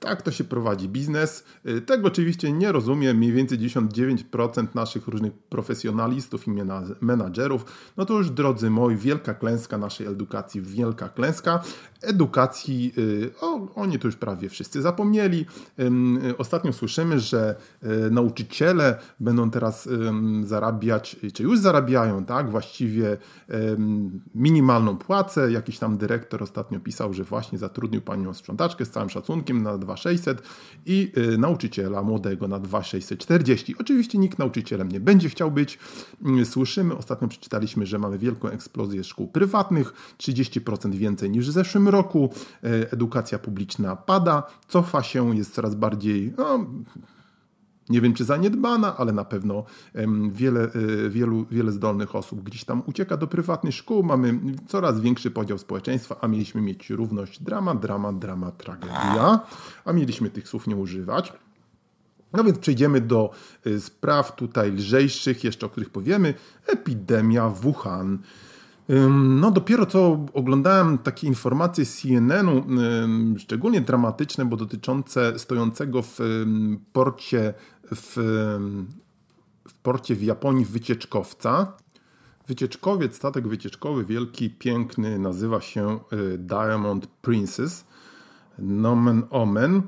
Tak 0.00 0.22
to 0.22 0.30
się 0.30 0.44
prowadzi 0.44 0.88
biznes. 0.88 1.44
Y, 1.66 1.80
tego 1.80 2.08
oczywiście 2.08 2.52
nie 2.52 2.72
rozumie 2.72 3.14
mniej 3.14 3.32
więcej 3.32 3.58
99% 3.58 4.66
naszych 4.74 5.08
różnych 5.08 5.32
profesjonalistów 5.32 6.46
i 6.46 6.50
menadżerów. 7.00 7.64
No 7.96 8.04
to 8.04 8.14
już 8.14 8.30
drodzy 8.30 8.70
moi, 8.70 8.96
wielka 8.96 9.34
klęska 9.34 9.78
naszej 9.78 10.06
edukacji, 10.06 10.62
wielka 10.62 11.08
klęska 11.08 11.62
edukacji, 12.02 12.92
y, 12.98 13.30
o, 13.40 13.68
oni 13.74 13.98
to 13.98 14.08
już 14.08 14.16
prawie 14.16 14.48
wszyscy 14.48 14.82
zapomnieli. 14.82 15.46
Ostatnio 16.38 16.72
słyszymy, 16.72 17.20
że 17.20 17.56
y, 17.82 18.10
nauczyciele 18.10 18.98
będą 19.20 19.50
teraz 19.50 19.88
zarabiać, 20.44 21.16
czy 21.34 21.42
już 21.42 21.58
zarabiają, 21.58 22.24
tak, 22.24 22.50
właściwie 22.50 23.16
minimalną 24.34 24.96
płacę. 24.96 25.52
Jakiś 25.52 25.78
tam 25.78 25.96
dyrektor 25.96 26.42
ostatnio 26.42 26.80
pisał, 26.80 27.14
że 27.14 27.24
właśnie 27.24 27.58
zatrudnił 27.58 28.00
panią 28.00 28.34
sprzątaczkę 28.34 28.84
z 28.84 28.90
całym 28.90 29.10
szacunkiem 29.10 29.62
na 29.62 29.78
2600 29.94 30.42
i 30.86 31.12
y, 31.34 31.38
nauczyciela 31.38 32.02
młodego 32.02 32.48
na 32.48 32.58
2640. 32.60 33.74
Oczywiście 33.78 34.18
nikt 34.18 34.38
nauczycielem 34.38 34.88
nie 34.88 35.00
będzie 35.00 35.28
chciał 35.28 35.50
być. 35.50 35.78
Słyszymy, 36.44 36.96
ostatnio 36.96 37.28
przeczytaliśmy, 37.28 37.86
że 37.86 37.98
mamy 37.98 38.18
wielką 38.18 38.48
eksplozję 38.48 39.04
szkół 39.04 39.28
prywatnych, 39.28 39.92
30% 40.18 40.94
więcej 40.94 41.30
niż 41.30 41.48
w 41.48 41.52
zeszłym 41.52 41.88
roku. 41.88 42.30
E, 42.64 42.92
edukacja 42.92 43.38
publiczna 43.38 43.96
pada, 43.96 44.42
cofa 44.68 45.02
się, 45.02 45.36
jest 45.36 45.54
coraz 45.54 45.74
bardziej. 45.74 46.32
No, 46.38 46.66
nie 47.90 48.00
wiem 48.00 48.14
czy 48.14 48.24
zaniedbana, 48.24 48.96
ale 48.96 49.12
na 49.12 49.24
pewno 49.24 49.64
wiele, 50.30 50.60
e, 50.60 51.10
wielu, 51.10 51.46
wiele 51.50 51.72
zdolnych 51.72 52.14
osób 52.14 52.42
gdzieś 52.42 52.64
tam 52.64 52.82
ucieka 52.86 53.16
do 53.16 53.26
prywatnych 53.26 53.74
szkół. 53.74 54.02
Mamy 54.02 54.40
coraz 54.66 55.00
większy 55.00 55.30
podział 55.30 55.58
społeczeństwa, 55.58 56.16
a 56.20 56.28
mieliśmy 56.28 56.60
mieć 56.60 56.90
równość 56.90 57.42
drama, 57.42 57.74
drama, 57.74 58.12
drama, 58.12 58.50
tragedia, 58.50 59.40
a 59.84 59.92
mieliśmy 59.92 60.30
tych 60.30 60.48
słów 60.48 60.66
nie 60.66 60.76
używać. 60.76 61.32
No 62.32 62.44
więc 62.44 62.58
przejdziemy 62.58 63.00
do 63.00 63.30
e, 63.66 63.80
spraw 63.80 64.36
tutaj 64.36 64.72
lżejszych, 64.72 65.44
jeszcze 65.44 65.66
o 65.66 65.68
których 65.68 65.90
powiemy. 65.90 66.34
Epidemia 66.66 67.48
Wuhan. 67.48 68.18
No 69.10 69.50
dopiero 69.50 69.86
co 69.86 70.26
oglądałem 70.34 70.98
takie 70.98 71.26
informacje 71.26 71.84
z 71.84 72.00
CNN-u, 72.00 72.64
szczególnie 73.38 73.80
dramatyczne, 73.80 74.44
bo 74.44 74.56
dotyczące 74.56 75.38
stojącego 75.38 76.02
w 76.02 76.18
porcie 76.92 77.54
w, 77.94 78.16
w 79.68 79.74
porcie 79.74 80.14
w 80.14 80.22
Japonii 80.22 80.64
wycieczkowca. 80.64 81.72
Wycieczkowiec, 82.46 83.16
statek 83.16 83.48
wycieczkowy 83.48 84.04
wielki, 84.04 84.50
piękny, 84.50 85.18
nazywa 85.18 85.60
się 85.60 86.00
y, 86.12 86.38
Diamond 86.38 87.06
Princess. 87.06 87.84
Nomen 88.58 89.22
omen 89.30 89.82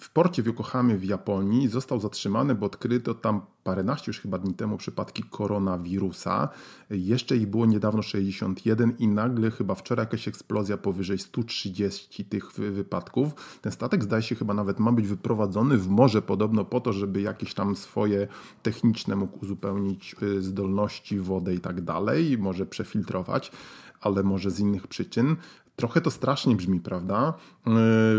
w 0.00 0.10
porcie 0.12 0.42
w 0.42 0.46
Yokohamie 0.46 0.96
w 0.96 1.04
Japonii 1.04 1.68
został 1.68 2.00
zatrzymany, 2.00 2.54
bo 2.54 2.66
odkryto 2.66 3.14
tam 3.14 3.40
paręnaście 3.68 4.10
już 4.10 4.20
chyba 4.20 4.38
dni 4.38 4.54
temu 4.54 4.76
przypadki 4.76 5.22
koronawirusa. 5.22 6.48
Jeszcze 6.90 7.36
ich 7.36 7.46
było 7.46 7.66
niedawno 7.66 8.02
61 8.02 8.94
i 8.98 9.08
nagle 9.08 9.50
chyba 9.50 9.74
wczoraj 9.74 10.06
jakaś 10.06 10.28
eksplozja 10.28 10.76
powyżej 10.76 11.18
130 11.18 12.24
tych 12.24 12.52
wypadków. 12.52 13.58
Ten 13.62 13.72
statek 13.72 14.04
zdaje 14.04 14.22
się 14.22 14.34
chyba 14.34 14.54
nawet 14.54 14.78
ma 14.78 14.92
być 14.92 15.06
wyprowadzony 15.06 15.78
w 15.78 15.88
morze 15.88 16.22
podobno 16.22 16.64
po 16.64 16.80
to, 16.80 16.92
żeby 16.92 17.20
jakieś 17.20 17.54
tam 17.54 17.76
swoje 17.76 18.28
techniczne 18.62 19.16
mógł 19.16 19.44
uzupełnić 19.44 20.16
y, 20.22 20.42
zdolności, 20.42 21.20
wodę 21.20 21.54
i 21.54 21.60
tak 21.60 21.80
dalej, 21.80 22.38
może 22.38 22.66
przefiltrować 22.66 23.52
ale 24.00 24.22
może 24.22 24.50
z 24.50 24.60
innych 24.60 24.86
przyczyn. 24.86 25.36
Trochę 25.78 26.00
to 26.00 26.10
strasznie 26.10 26.56
brzmi, 26.56 26.80
prawda? 26.80 27.34
E, 27.66 27.70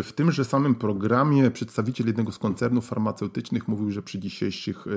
w 0.04 0.12
tymże 0.16 0.46
samym 0.46 0.76
programie 0.76 1.52
przedstawiciel 1.52 2.08
jednego 2.08 2.32
z 2.32 2.38
koncernów 2.38 2.88
farmaceutycznych 2.88 3.68
mówił, 3.68 3.92
że 3.92 4.02
przy 4.02 4.20
dzisiejszych 4.20 4.88
e, 4.88 4.92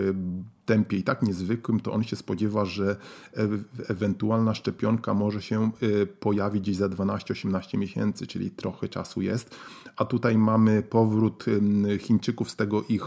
tempie 0.73 0.97
i 0.97 1.03
tak 1.03 1.23
niezwykłym, 1.23 1.81
to 1.81 1.93
on 1.93 2.05
się 2.05 2.17
spodziewa, 2.17 2.65
że 2.65 2.97
ewentualna 3.89 4.55
szczepionka 4.55 5.15
może 5.15 5.43
się 5.43 5.65
e, 5.65 6.07
pojawić 6.07 6.63
gdzieś 6.63 6.77
za 6.77 6.89
12-18 6.89 7.79
miesięcy, 7.79 8.27
czyli 8.27 8.51
trochę 8.51 8.89
czasu 8.89 9.23
jest. 9.23 9.57
A 9.97 10.05
tutaj 10.05 10.39
mamy 10.39 10.83
powrót 10.83 11.45
Chińczyków 11.99 12.51
z 12.51 12.57
tego 12.57 12.83
ich 12.89 13.03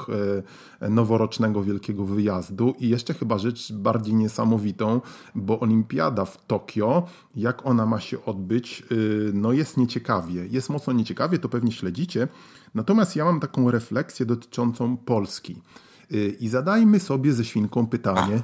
noworocznego 0.90 1.64
wielkiego 1.64 2.06
wyjazdu 2.06 2.76
i 2.80 2.90
jeszcze 2.90 3.14
chyba 3.14 3.38
rzecz 3.38 3.74
bardziej 3.74 4.16
niesamowitą, 4.16 5.02
bo 5.36 5.60
olimpiada 5.60 6.26
w 6.26 6.46
Tokio, 6.46 7.08
jak 7.36 7.66
ona 7.66 7.86
ma 7.86 8.00
się 8.00 8.26
odbyć, 8.26 8.84
no 9.34 9.54
jest 9.54 9.78
nieciekawie. 9.78 10.48
Jest 10.48 10.70
mocno 10.70 10.94
nieciekawie, 10.94 11.40
to 11.40 11.50
pewnie 11.50 11.72
śledzicie. 11.72 12.28
Natomiast 12.76 13.16
ja 13.16 13.26
mam 13.26 13.40
taką 13.40 13.72
refleksję 13.72 14.26
dotyczącą 14.26 14.98
Polski. 14.98 15.62
Y, 16.12 16.38
I 16.40 16.50
zadajmy 16.50 17.00
sobie 17.00 17.34
ze 17.34 17.46
świnką 17.46 17.88
pytanie. 17.88 18.42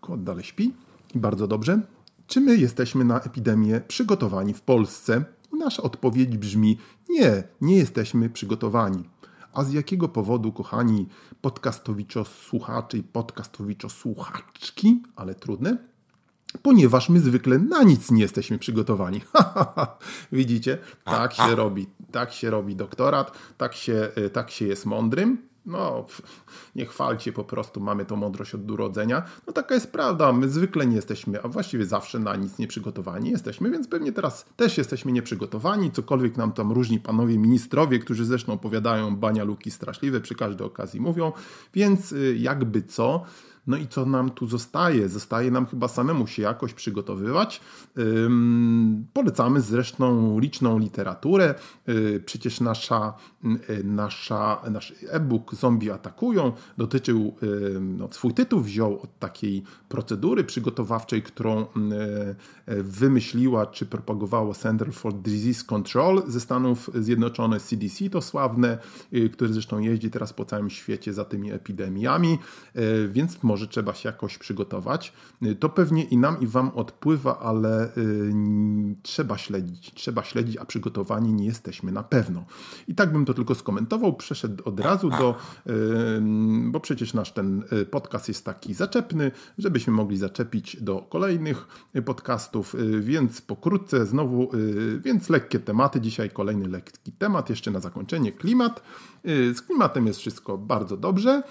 Kot 0.00 0.24
dalej 0.24 0.44
śpi. 0.44 0.74
Bardzo 1.14 1.48
dobrze. 1.48 1.80
Czy 2.26 2.40
my 2.40 2.56
jesteśmy 2.56 3.04
na 3.04 3.20
epidemię 3.20 3.80
przygotowani 3.88 4.54
w 4.54 4.60
Polsce? 4.60 5.24
Nasza 5.58 5.82
odpowiedź 5.82 6.36
brzmi: 6.36 6.78
nie, 7.08 7.42
nie 7.60 7.76
jesteśmy 7.76 8.30
przygotowani. 8.30 9.08
A 9.52 9.64
z 9.64 9.72
jakiego 9.72 10.08
powodu, 10.08 10.52
kochani 10.52 11.08
podcastowiczo-słuchacze 11.42 12.98
i 12.98 13.02
podcastowiczo-słuchaczki, 13.02 14.96
ale 15.16 15.34
trudne, 15.34 15.78
ponieważ 16.62 17.08
my 17.08 17.20
zwykle 17.20 17.58
na 17.58 17.82
nic 17.82 18.10
nie 18.10 18.22
jesteśmy 18.22 18.58
przygotowani. 18.58 19.20
Widzicie? 20.32 20.78
Tak 21.04 21.34
się 21.34 21.54
robi. 21.54 21.86
Tak 22.12 22.32
się 22.32 22.50
robi 22.50 22.76
doktorat, 22.76 23.38
tak 23.58 23.74
się, 23.74 24.08
y, 24.18 24.30
tak 24.30 24.50
się 24.50 24.66
jest 24.66 24.86
mądrym. 24.86 25.38
No, 25.66 26.06
nie 26.74 26.86
chwalcie, 26.86 27.32
po 27.32 27.44
prostu 27.44 27.80
mamy 27.80 28.04
tą 28.04 28.16
mądrość 28.16 28.54
od 28.54 28.70
urodzenia. 28.70 29.22
No 29.46 29.52
taka 29.52 29.74
jest 29.74 29.92
prawda, 29.92 30.32
my 30.32 30.48
zwykle 30.48 30.86
nie 30.86 30.96
jesteśmy, 30.96 31.42
a 31.42 31.48
właściwie 31.48 31.86
zawsze 31.86 32.18
na 32.18 32.36
nic 32.36 32.58
nie 32.58 32.66
przygotowani 32.66 33.30
jesteśmy, 33.30 33.70
więc 33.70 33.88
pewnie 33.88 34.12
teraz 34.12 34.46
też 34.56 34.78
jesteśmy 34.78 35.12
nieprzygotowani, 35.12 35.90
cokolwiek 35.90 36.36
nam 36.36 36.52
tam 36.52 36.72
różni 36.72 37.00
panowie 37.00 37.38
ministrowie, 37.38 37.98
którzy 37.98 38.24
zresztą 38.24 38.52
opowiadają 38.52 39.16
bania 39.16 39.44
luki 39.44 39.70
straszliwe, 39.70 40.20
przy 40.20 40.34
każdej 40.34 40.66
okazji 40.66 41.00
mówią, 41.00 41.32
więc 41.74 42.12
y, 42.12 42.36
jakby 42.38 42.82
co, 42.82 43.24
No 43.66 43.76
i 43.76 43.86
co 43.86 44.06
nam 44.06 44.30
tu 44.30 44.46
zostaje? 44.46 45.08
Zostaje 45.08 45.50
nam 45.50 45.66
chyba 45.66 45.88
samemu 45.88 46.26
się 46.26 46.42
jakoś 46.42 46.74
przygotowywać. 46.74 47.60
Polecamy 49.12 49.60
zresztą 49.60 50.38
liczną 50.38 50.78
literaturę. 50.78 51.54
Y, 51.88 52.22
przecież 52.26 52.60
nasza, 52.60 53.14
nasza, 53.84 54.62
nasz 54.70 54.94
e-book 55.08 55.54
Zombie 55.54 55.90
atakują 55.90 56.52
dotyczył, 56.78 57.34
no, 57.80 58.08
swój 58.12 58.34
tytuł 58.34 58.60
wziął 58.60 59.00
od 59.02 59.18
takiej 59.18 59.62
procedury 59.88 60.44
przygotowawczej, 60.44 61.22
którą 61.22 61.62
y, 61.62 61.66
wymyśliła 62.82 63.66
czy 63.66 63.86
propagowała 63.86 64.54
Center 64.54 64.92
for 64.92 65.14
Disease 65.14 65.64
Control 65.64 66.22
ze 66.26 66.40
Stanów 66.40 66.90
Zjednoczonych, 66.94 67.62
CDC 67.62 68.10
to 68.10 68.22
sławne, 68.22 68.78
które 69.32 69.52
zresztą 69.52 69.78
jeździ 69.78 70.10
teraz 70.10 70.32
po 70.32 70.44
całym 70.44 70.70
świecie 70.70 71.12
za 71.12 71.24
tymi 71.24 71.52
epidemiami, 71.52 72.38
więc 73.08 73.42
może 73.42 73.68
trzeba 73.68 73.94
się 73.94 74.08
jakoś 74.08 74.38
przygotować. 74.38 75.12
Y, 75.42 75.54
to 75.54 75.68
pewnie 75.68 76.04
i 76.04 76.16
nam, 76.16 76.40
i 76.40 76.46
Wam 76.46 76.70
odpływa, 76.74 77.38
ale 77.38 77.96
y, 77.96 78.32
trzeba 79.02 79.38
śledzić, 79.38 79.94
trzeba 79.94 80.24
śledzić, 80.24 80.56
a 80.56 80.64
przygotowani 80.64 81.32
nie 81.32 81.46
jesteśmy 81.46 81.92
na 81.92 82.02
pewno. 82.02 82.44
I 82.88 82.94
tak 82.94 83.12
bym 83.12 83.24
to 83.24 83.34
tylko 83.36 83.54
skomentował, 83.54 84.16
przeszedł 84.16 84.68
od 84.68 84.80
razu 84.80 85.10
do, 85.10 85.34
bo 86.64 86.80
przecież 86.80 87.14
nasz 87.14 87.32
ten 87.32 87.62
podcast 87.90 88.28
jest 88.28 88.44
taki 88.44 88.74
zaczepny, 88.74 89.30
żebyśmy 89.58 89.92
mogli 89.92 90.16
zaczepić 90.16 90.82
do 90.82 90.98
kolejnych 90.98 91.66
podcastów, 92.04 92.76
więc 93.00 93.40
pokrótce 93.40 94.06
znowu, 94.06 94.50
więc 95.00 95.30
lekkie 95.30 95.58
tematy. 95.58 96.00
Dzisiaj 96.00 96.30
kolejny 96.30 96.68
lekki 96.68 97.12
temat, 97.12 97.50
jeszcze 97.50 97.70
na 97.70 97.80
zakończenie 97.80 98.32
klimat. 98.32 98.82
Z 99.54 99.62
klimatem 99.62 100.06
jest 100.06 100.18
wszystko 100.18 100.58
bardzo 100.58 100.96
dobrze. 100.96 101.42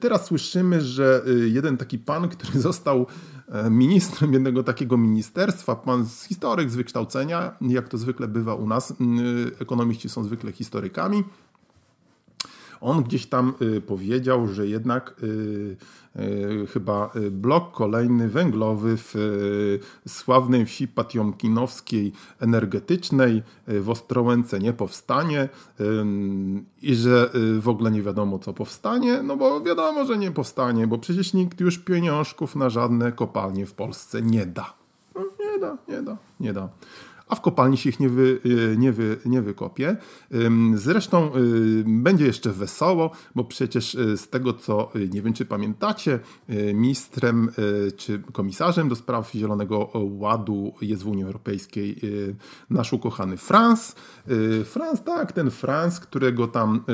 Teraz 0.00 0.26
słyszymy, 0.26 0.80
że 0.80 1.22
jeden 1.46 1.76
taki 1.76 1.98
pan, 1.98 2.28
który 2.28 2.60
został 2.70 3.00
e, 3.00 3.06
ministrem 3.70 4.32
jednego 4.32 4.62
takiego 4.62 4.96
ministerstwa, 4.96 5.76
pan 5.76 6.04
z 6.04 6.24
historyk 6.24 6.70
z 6.70 6.76
wykształcenia, 6.76 7.56
jak 7.60 7.88
to 7.88 7.98
zwykle 7.98 8.28
bywa 8.28 8.54
u 8.54 8.66
nas, 8.66 8.94
ekonomiści 9.60 10.08
są 10.08 10.24
zwykle 10.24 10.52
historykami, 10.52 11.24
on 12.84 13.02
gdzieś 13.02 13.26
tam 13.26 13.54
y, 13.62 13.80
powiedział, 13.80 14.48
że 14.48 14.66
jednak 14.66 15.14
y, 15.22 15.76
y, 16.16 16.66
chyba 16.66 17.10
blok 17.30 17.72
kolejny 17.72 18.28
węglowy 18.28 18.96
w 18.96 19.14
sławnej 20.08 20.66
wsi 20.66 20.88
patiomkinowskiej 20.88 22.12
energetycznej 22.40 23.42
w 23.66 23.90
Ostrołęce 23.90 24.58
nie 24.58 24.72
powstanie 24.72 25.48
i 26.82 26.94
że 26.94 27.30
w 27.60 27.68
ogóle 27.68 27.90
nie 27.90 28.02
wiadomo 28.02 28.38
co 28.38 28.52
powstanie, 28.52 29.22
no 29.22 29.36
bo 29.36 29.60
wiadomo, 29.60 30.04
że 30.04 30.18
nie 30.18 30.30
powstanie, 30.30 30.86
bo 30.86 30.98
przecież 30.98 31.34
nikt 31.34 31.60
już 31.60 31.78
pieniążków 31.78 32.56
na 32.56 32.70
żadne 32.70 33.12
kopalnie 33.12 33.66
w 33.66 33.74
Polsce 33.74 34.22
nie 34.22 34.46
da. 34.46 34.74
No, 35.14 35.22
nie 35.40 35.60
da, 35.60 35.76
nie 35.88 36.02
da, 36.02 36.16
nie 36.40 36.52
da 36.52 36.68
a 37.28 37.34
w 37.34 37.40
kopalni 37.40 37.76
się 37.76 37.88
ich 37.88 38.00
nie, 38.00 38.08
wy, 38.08 38.40
y, 38.46 38.76
nie, 38.78 38.92
wy, 38.92 39.16
nie 39.24 39.42
wykopie. 39.42 39.96
Zresztą 40.74 41.36
y, 41.36 41.84
będzie 41.86 42.26
jeszcze 42.26 42.52
wesoło, 42.52 43.10
bo 43.34 43.44
przecież 43.44 43.94
y, 43.94 44.16
z 44.16 44.28
tego 44.28 44.52
co, 44.52 44.90
nie 45.12 45.22
wiem 45.22 45.32
czy 45.32 45.44
pamiętacie, 45.44 46.18
ministrem 46.74 47.50
czy 47.96 48.22
komisarzem 48.32 48.88
do 48.88 48.96
spraw 48.96 49.32
Zielonego 49.32 49.90
Ładu 49.94 50.72
jest 50.80 51.02
w 51.02 51.08
Unii 51.08 51.24
Europejskiej 51.24 52.00
nasz 52.70 52.92
ukochany 52.92 53.36
Franz. 53.36 53.94
Franz, 54.64 55.04
tak, 55.04 55.32
ten 55.32 55.50
Franz, 55.50 56.00
którego 56.00 56.46
tam 56.46 56.84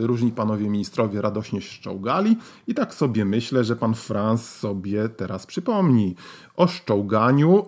różni 0.00 0.32
panowie 0.32 0.70
ministrowie 0.70 1.20
radośnie 1.20 1.60
szczołgali 1.60 2.36
i 2.66 2.74
tak 2.74 2.94
sobie 2.94 3.24
myślę, 3.24 3.64
że 3.64 3.76
pan 3.76 3.94
Franz 3.94 4.50
sobie 4.50 5.08
teraz 5.08 5.46
przypomni 5.46 6.14
o 6.58 6.66
szczołganiu, 6.66 7.66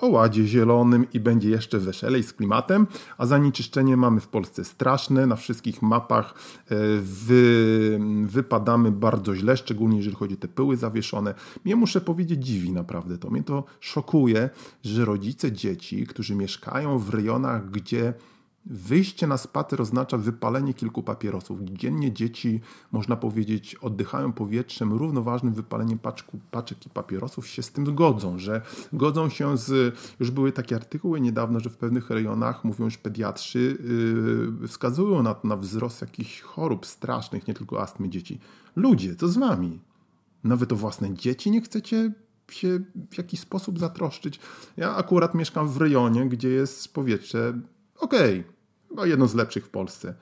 o 0.00 0.06
ładzie 0.06 0.46
zielonym 0.46 1.06
i 1.12 1.20
będzie 1.20 1.50
jeszcze 1.50 1.78
weselej 1.78 2.22
z 2.22 2.32
klimatem, 2.32 2.86
a 3.18 3.26
zanieczyszczenie 3.26 3.96
mamy 3.96 4.20
w 4.20 4.28
Polsce 4.28 4.64
straszne, 4.64 5.26
na 5.26 5.36
wszystkich 5.36 5.82
mapach 5.82 6.34
wy, 7.00 8.00
wypadamy 8.24 8.92
bardzo 8.92 9.36
źle, 9.36 9.56
szczególnie 9.56 9.96
jeżeli 9.96 10.16
chodzi 10.16 10.34
o 10.34 10.38
te 10.38 10.48
pyły 10.48 10.76
zawieszone. 10.76 11.34
Mnie 11.64 11.76
muszę 11.76 12.00
powiedzieć 12.00 12.46
dziwi 12.46 12.72
naprawdę 12.72 13.18
to. 13.18 13.30
Mnie 13.30 13.42
to 13.42 13.64
szokuje, 13.80 14.50
że 14.84 15.04
rodzice 15.04 15.52
dzieci, 15.52 16.06
którzy 16.06 16.34
mieszkają 16.34 16.98
w 16.98 17.10
rejonach, 17.10 17.70
gdzie 17.70 18.14
Wyjście 18.66 19.26
na 19.26 19.36
spacer 19.36 19.82
oznacza 19.82 20.18
wypalenie 20.18 20.74
kilku 20.74 21.02
papierosów. 21.02 21.60
Dziennie 21.62 22.12
dzieci, 22.12 22.60
można 22.92 23.16
powiedzieć, 23.16 23.74
oddychają 23.74 24.32
powietrzem 24.32 24.92
równoważnym 24.92 25.54
wypaleniem 25.54 25.98
paczku, 25.98 26.38
paczek 26.50 26.86
i 26.86 26.90
papierosów 26.90 27.46
się 27.46 27.62
z 27.62 27.72
tym 27.72 27.94
godzą, 27.94 28.38
że 28.38 28.62
godzą 28.92 29.28
się 29.28 29.58
z, 29.58 29.96
już 30.20 30.30
były 30.30 30.52
takie 30.52 30.76
artykuły 30.76 31.20
niedawno, 31.20 31.60
że 31.60 31.70
w 31.70 31.76
pewnych 31.76 32.10
rejonach, 32.10 32.64
mówią 32.64 32.84
już 32.84 32.98
pediatrzy, 32.98 33.78
yy, 34.60 34.68
wskazują 34.68 35.22
na, 35.22 35.34
na 35.44 35.56
wzrost 35.56 36.00
jakichś 36.00 36.40
chorób 36.40 36.86
strasznych, 36.86 37.48
nie 37.48 37.54
tylko 37.54 37.82
astmy 37.82 38.08
dzieci. 38.08 38.38
Ludzie, 38.76 39.16
co 39.16 39.28
z 39.28 39.38
wami? 39.38 39.80
Nawet 40.44 40.72
o 40.72 40.76
własne 40.76 41.14
dzieci 41.14 41.50
nie 41.50 41.60
chcecie 41.60 42.12
się 42.50 42.80
w 43.10 43.18
jakiś 43.18 43.40
sposób 43.40 43.78
zatroszczyć. 43.78 44.40
Ja 44.76 44.96
akurat 44.96 45.34
mieszkam 45.34 45.68
w 45.68 45.76
rejonie, 45.76 46.28
gdzie 46.28 46.48
jest 46.48 46.94
powietrze 46.94 47.60
okej, 47.98 48.40
okay, 48.40 48.52
chyba 48.88 49.06
jedno 49.06 49.28
z 49.28 49.34
lepszych 49.34 49.66
w 49.66 49.70
Polsce. 49.70 50.14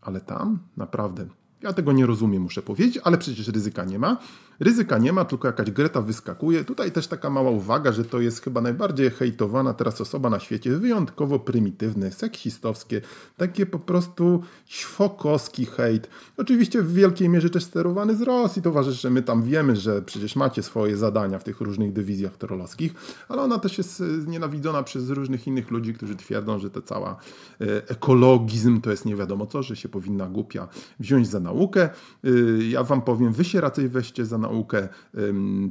Ale 0.00 0.20
tam 0.20 0.58
naprawdę, 0.76 1.26
ja 1.62 1.72
tego 1.72 1.92
nie 1.92 2.06
rozumiem, 2.06 2.42
muszę 2.42 2.62
powiedzieć, 2.62 2.98
ale 3.04 3.18
przecież 3.18 3.48
ryzyka 3.48 3.84
nie 3.84 3.98
ma. 3.98 4.18
Ryzyka 4.60 4.98
nie 4.98 5.12
ma, 5.12 5.24
tylko 5.24 5.48
jakaś 5.48 5.70
Greta 5.70 6.02
wyskakuje. 6.02 6.64
Tutaj 6.64 6.92
też 6.92 7.06
taka 7.06 7.30
mała 7.30 7.50
uwaga, 7.50 7.92
że 7.92 8.04
to 8.04 8.20
jest 8.20 8.42
chyba 8.42 8.60
najbardziej 8.60 9.10
hejtowana 9.10 9.74
teraz 9.74 10.00
osoba 10.00 10.30
na 10.30 10.40
świecie. 10.40 10.70
Wyjątkowo 10.70 11.38
prymitywne, 11.38 12.12
seksistowskie, 12.12 13.00
takie 13.36 13.66
po 13.66 13.78
prostu 13.78 14.42
świokowski 14.66 15.66
hejt. 15.66 16.08
Oczywiście 16.36 16.82
w 16.82 16.92
wielkiej 16.92 17.28
mierze 17.28 17.50
też 17.50 17.64
sterowany 17.64 18.16
z 18.16 18.22
Rosji. 18.22 18.62
Towarzyszy, 18.62 19.00
że 19.00 19.10
my 19.10 19.22
tam 19.22 19.42
wiemy, 19.42 19.76
że 19.76 20.02
przecież 20.02 20.36
macie 20.36 20.62
swoje 20.62 20.96
zadania 20.96 21.38
w 21.38 21.44
tych 21.44 21.60
różnych 21.60 21.92
dywizjach 21.92 22.36
trollowskich, 22.36 22.94
ale 23.28 23.42
ona 23.42 23.58
też 23.58 23.78
jest 23.78 23.96
znienawidzona 23.98 24.82
przez 24.82 25.10
różnych 25.10 25.46
innych 25.46 25.70
ludzi, 25.70 25.94
którzy 25.94 26.16
twierdzą, 26.16 26.58
że 26.58 26.70
to 26.70 26.82
cała 26.82 27.16
e, 27.60 27.88
ekologizm 27.88 28.80
to 28.80 28.90
jest 28.90 29.04
nie 29.04 29.16
wiadomo 29.16 29.46
co, 29.46 29.62
że 29.62 29.76
się 29.76 29.88
powinna 29.88 30.26
głupia 30.26 30.68
wziąć 31.00 31.28
za 31.28 31.40
naukę. 31.40 31.82
E, 32.24 32.28
ja 32.70 32.82
wam 32.82 33.02
powiem, 33.02 33.32
wy 33.32 33.44
się 33.44 33.60
raczej 33.60 33.88
weźcie 33.88 34.26
za 34.26 34.38
naukę, 34.38 34.45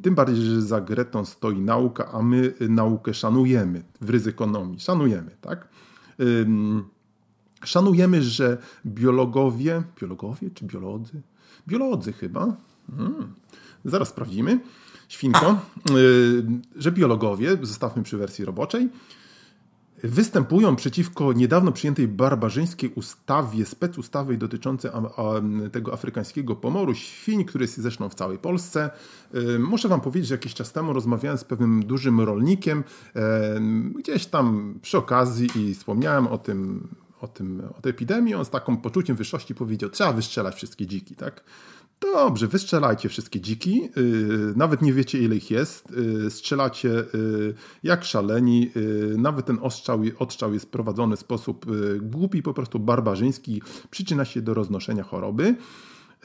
tym 0.02 0.16
bardziej, 0.16 0.46
że 0.46 0.62
za 0.62 0.82
Gretą 0.82 1.26
stoi 1.26 1.62
nauka, 1.62 2.12
a 2.12 2.22
my 2.22 2.54
naukę 2.70 3.14
szanujemy 3.14 3.84
w 4.02 4.10
ryzykonomii. 4.10 4.80
Szanujemy, 4.80 5.32
tak? 5.42 5.68
Szanujemy, 7.64 8.24
że 8.24 8.58
biologowie, 8.86 9.84
biologowie 10.02 10.50
czy 10.54 10.66
biolodzy? 10.66 11.22
Biolodzy 11.68 12.14
chyba. 12.14 12.56
Hmm. 12.98 13.34
Zaraz 13.86 14.10
sprawdzimy. 14.10 14.60
Świnko, 15.08 15.60
że 16.76 16.92
biologowie, 16.92 17.58
zostawmy 17.62 18.04
przy 18.04 18.18
wersji 18.18 18.46
roboczej, 18.46 18.90
występują 20.08 20.76
przeciwko 20.76 21.34
niedawno 21.34 21.72
przyjętej 21.72 22.08
barbarzyńskiej 22.08 22.92
ustawie, 22.96 23.66
specustawie 23.66 24.38
dotyczącej 24.38 24.92
tego 25.72 25.94
afrykańskiego 25.94 26.56
pomoru 26.56 26.96
świń, 26.96 27.46
który 27.46 27.64
jest 27.64 27.78
zresztą 27.78 28.10
w 28.10 28.16
całej 28.16 28.38
Polsce. 28.38 28.90
Muszę 29.60 29.88
Wam 29.88 30.02
powiedzieć, 30.02 30.28
że 30.28 30.36
jakiś 30.36 30.54
czas 30.54 30.72
temu 30.72 30.94
rozmawiałem 30.94 31.38
z 31.38 31.44
pewnym 31.44 31.86
dużym 31.86 32.22
rolnikiem, 32.22 32.84
gdzieś 33.96 34.26
tam 34.26 34.76
przy 34.82 34.98
okazji 34.98 35.50
i 35.56 35.76
wspomniałem 35.76 36.28
o 36.28 36.38
tym, 36.38 36.88
o, 37.22 37.28
tym, 37.28 37.62
o 37.78 37.82
tej 37.82 37.90
epidemii, 37.90 38.36
on 38.36 38.46
z 38.46 38.50
taką 38.50 38.78
poczuciem 38.78 39.16
wyższości 39.16 39.56
powiedział, 39.56 39.90
trzeba 39.90 40.14
wystrzelać 40.14 40.56
wszystkie 40.56 40.88
dziki, 40.88 41.16
tak? 41.16 41.44
Dobrze, 42.00 42.48
wystrzelajcie 42.48 43.10
wszystkie 43.10 43.42
dziki, 43.42 43.82
yy, 43.96 44.54
nawet 44.56 44.82
nie 44.82 44.94
wiecie 44.94 45.20
ile 45.20 45.36
ich 45.36 45.52
jest, 45.52 45.92
yy, 45.92 46.32
strzelacie 46.32 46.90
yy, 46.90 47.54
jak 47.84 48.04
szaleni, 48.04 48.72
y, 48.78 49.16
nawet 49.18 49.46
ten 49.46 49.58
ostrzał, 49.62 50.02
odstrzał 50.20 50.54
jest 50.54 50.72
prowadzony 50.72 51.16
w 51.16 51.20
sposób 51.20 51.72
y, 51.72 52.00
głupi, 52.02 52.42
po 52.44 52.54
prostu 52.54 52.80
barbarzyński, 52.80 53.62
przyczyna 53.92 54.26
się 54.26 54.42
do 54.42 54.54
roznoszenia 54.54 55.04
choroby. 55.04 55.56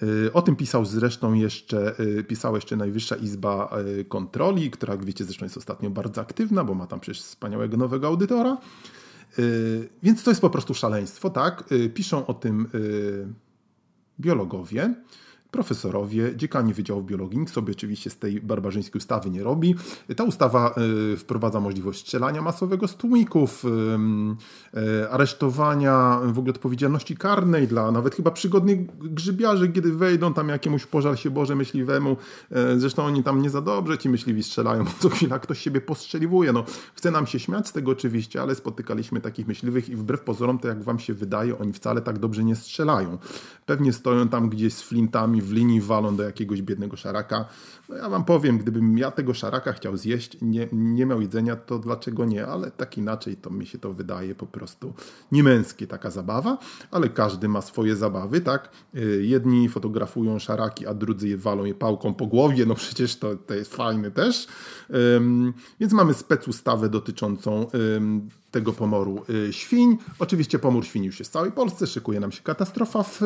Y, 0.02 0.32
o 0.32 0.42
tym 0.42 0.56
pisał 0.56 0.84
zresztą 0.84 1.34
jeszcze, 1.34 1.94
pisała 2.28 2.56
jeszcze 2.56 2.76
Najwyższa 2.76 3.16
Izba 3.16 3.70
Kontroli, 4.08 4.70
która 4.70 4.94
jak 4.94 5.04
wiecie 5.04 5.24
zresztą 5.24 5.44
jest 5.44 5.56
ostatnio 5.56 5.90
bardzo 5.90 6.20
aktywna, 6.20 6.64
bo 6.64 6.74
ma 6.74 6.86
tam 6.86 7.00
przecież 7.00 7.22
wspaniałego 7.22 7.76
nowego 7.76 8.06
audytora. 8.06 8.58
Więc 10.02 10.22
to 10.22 10.30
jest 10.30 10.40
po 10.40 10.50
prostu 10.50 10.74
szaleństwo, 10.74 11.30
tak? 11.30 11.64
Piszą 11.94 12.26
o 12.26 12.34
tym 12.34 12.68
biologowie. 14.20 14.94
Profesorowie, 15.50 16.36
dziekani 16.36 16.74
Wydziału 16.74 17.02
Biologii. 17.02 17.38
Nikt 17.38 17.52
sobie 17.52 17.72
oczywiście 17.72 18.10
z 18.10 18.16
tej 18.16 18.40
barbarzyńskiej 18.40 18.98
ustawy 18.98 19.30
nie 19.30 19.42
robi. 19.42 19.74
Ta 20.16 20.24
ustawa 20.24 20.74
y, 21.12 21.16
wprowadza 21.16 21.60
możliwość 21.60 22.00
strzelania 22.00 22.42
masowego 22.42 22.88
z 22.88 22.96
tłumików, 22.96 23.64
y, 23.64 23.68
y, 24.80 25.10
aresztowania, 25.10 26.20
w 26.24 26.38
ogóle 26.38 26.54
odpowiedzialności 26.54 27.16
karnej 27.16 27.68
dla 27.68 27.90
nawet 27.90 28.14
chyba 28.14 28.30
przygodnych 28.30 28.98
grzybiarzy, 28.98 29.68
kiedy 29.68 29.92
wejdą 29.92 30.34
tam 30.34 30.48
jakiemuś 30.48 30.86
pożar 30.86 31.18
się 31.18 31.30
Boże 31.30 31.56
myśliwemu. 31.56 32.16
Zresztą 32.76 33.04
oni 33.04 33.22
tam 33.22 33.42
nie 33.42 33.50
za 33.50 33.60
dobrze 33.60 33.98
ci 33.98 34.08
myśliwi 34.08 34.42
strzelają, 34.42 34.84
bo 34.84 34.90
co 34.98 35.08
chwila 35.08 35.38
ktoś 35.38 35.58
siebie 35.58 35.80
postrzeliwuje. 35.80 36.52
No, 36.52 36.64
chce 36.94 37.10
nam 37.10 37.26
się 37.26 37.38
śmiać 37.38 37.68
z 37.68 37.72
tego 37.72 37.90
oczywiście, 37.90 38.42
ale 38.42 38.54
spotykaliśmy 38.54 39.20
takich 39.20 39.46
myśliwych 39.48 39.88
i 39.88 39.96
wbrew 39.96 40.20
pozorom, 40.20 40.58
to 40.58 40.68
jak 40.68 40.82
wam 40.82 40.98
się 40.98 41.14
wydaje, 41.14 41.58
oni 41.58 41.72
wcale 41.72 42.00
tak 42.00 42.18
dobrze 42.18 42.44
nie 42.44 42.56
strzelają. 42.56 43.18
Pewnie 43.66 43.92
stoją 43.92 44.28
tam 44.28 44.48
gdzieś 44.48 44.74
z 44.74 44.82
flintami 44.82 45.39
w 45.40 45.52
linii 45.52 45.80
walą 45.80 46.16
do 46.16 46.22
jakiegoś 46.22 46.62
biednego 46.62 46.96
szaraka. 46.96 47.44
No 47.88 47.96
ja 47.96 48.08
wam 48.08 48.24
powiem, 48.24 48.58
gdybym 48.58 48.98
ja 48.98 49.10
tego 49.10 49.34
szaraka 49.34 49.72
chciał 49.72 49.96
zjeść, 49.96 50.36
nie, 50.42 50.68
nie 50.72 51.06
miał 51.06 51.20
jedzenia, 51.20 51.56
to 51.56 51.78
dlaczego 51.78 52.24
nie? 52.24 52.46
Ale 52.46 52.70
tak 52.70 52.98
inaczej 52.98 53.36
to 53.36 53.50
mi 53.50 53.66
się 53.66 53.78
to 53.78 53.92
wydaje 53.92 54.34
po 54.34 54.46
prostu 54.46 54.92
niemęskie 55.32 55.86
taka 55.86 56.10
zabawa, 56.10 56.58
ale 56.90 57.08
każdy 57.08 57.48
ma 57.48 57.60
swoje 57.60 57.96
zabawy, 57.96 58.40
tak? 58.40 58.70
Y, 58.94 59.22
jedni 59.24 59.68
fotografują 59.68 60.38
szaraki, 60.38 60.86
a 60.86 60.94
drudzy 60.94 61.28
je 61.28 61.36
walą 61.36 61.64
je 61.64 61.74
pałką 61.74 62.14
po 62.14 62.26
głowie, 62.26 62.66
no 62.66 62.74
przecież 62.74 63.16
to, 63.16 63.36
to 63.36 63.54
jest 63.54 63.74
fajne 63.74 64.10
też. 64.10 64.46
Więc 65.80 65.92
mamy 65.92 66.14
specustawę 66.14 66.88
dotyczącą 66.88 67.66
tego 68.50 68.72
pomoru 68.72 69.22
y, 69.48 69.52
świń. 69.52 69.96
Oczywiście 70.18 70.58
pomór 70.58 70.84
świń 70.84 71.04
już 71.04 71.18
jest 71.18 71.30
w 71.30 71.34
całej 71.34 71.52
Polsce, 71.52 71.86
szykuje 71.86 72.20
nam 72.20 72.32
się 72.32 72.42
katastrofa 72.42 73.02
w, 73.02 73.20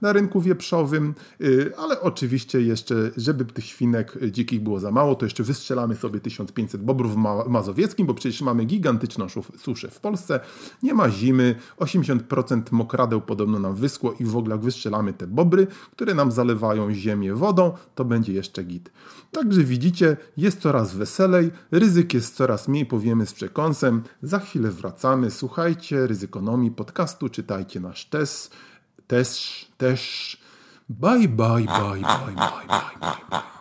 na 0.00 0.12
rynku 0.12 0.40
wieprzowym, 0.40 1.14
y, 1.40 1.72
ale 1.78 2.00
oczywiście 2.00 2.60
jeszcze, 2.60 2.94
żeby 3.16 3.44
tych 3.44 3.64
świnek 3.64 4.18
dzikich 4.30 4.62
było 4.62 4.80
za 4.80 4.90
mało, 4.90 5.14
to 5.14 5.26
jeszcze 5.26 5.42
wystrzelamy 5.42 5.96
sobie 5.96 6.20
1500 6.20 6.82
bobrów 6.82 7.16
Mazowieckim, 7.48 8.06
bo 8.06 8.14
przecież 8.14 8.42
mamy 8.42 8.64
gigantyczną 8.64 9.26
suszę 9.58 9.90
w 9.90 10.00
Polsce, 10.00 10.40
nie 10.82 10.94
ma 10.94 11.10
zimy, 11.10 11.54
80% 11.78 12.62
mokradeł 12.70 13.20
podobno 13.20 13.58
nam 13.58 13.74
wyschło 13.74 14.14
i 14.20 14.24
w 14.24 14.36
ogóle 14.36 14.54
jak 14.54 14.64
wystrzelamy 14.64 15.12
te 15.12 15.26
bobry, 15.26 15.66
które 15.92 16.14
nam 16.14 16.32
zalewają 16.32 16.94
ziemię 16.94 17.34
wodą, 17.34 17.72
to 17.94 18.04
będzie 18.04 18.32
jeszcze 18.32 18.64
git. 18.64 18.90
Także 19.32 19.64
widzicie, 19.64 20.16
jest 20.36 20.60
coraz 20.60 20.94
weselej, 20.94 21.50
ryzyk 21.70 22.14
jest 22.14 22.34
coraz 22.34 22.68
mniej, 22.68 22.86
powiemy 22.86 23.26
z 23.26 23.32
przekąsem. 23.32 24.02
Za 24.22 24.38
chwilę 24.38 24.61
wracamy. 24.70 25.30
Słuchajcie 25.30 26.06
ryzykonomii 26.06 26.70
podcastu, 26.70 27.28
czytajcie 27.28 27.80
nasz 27.80 28.04
test, 28.04 28.54
też, 29.06 29.66
też. 29.78 30.36
Bye, 30.88 31.18
bye, 31.18 31.28
bye, 31.28 31.64
bye, 31.64 31.64
bye, 31.66 32.34
bye, 32.34 32.66
bye. 32.68 33.16
bye. 33.30 33.52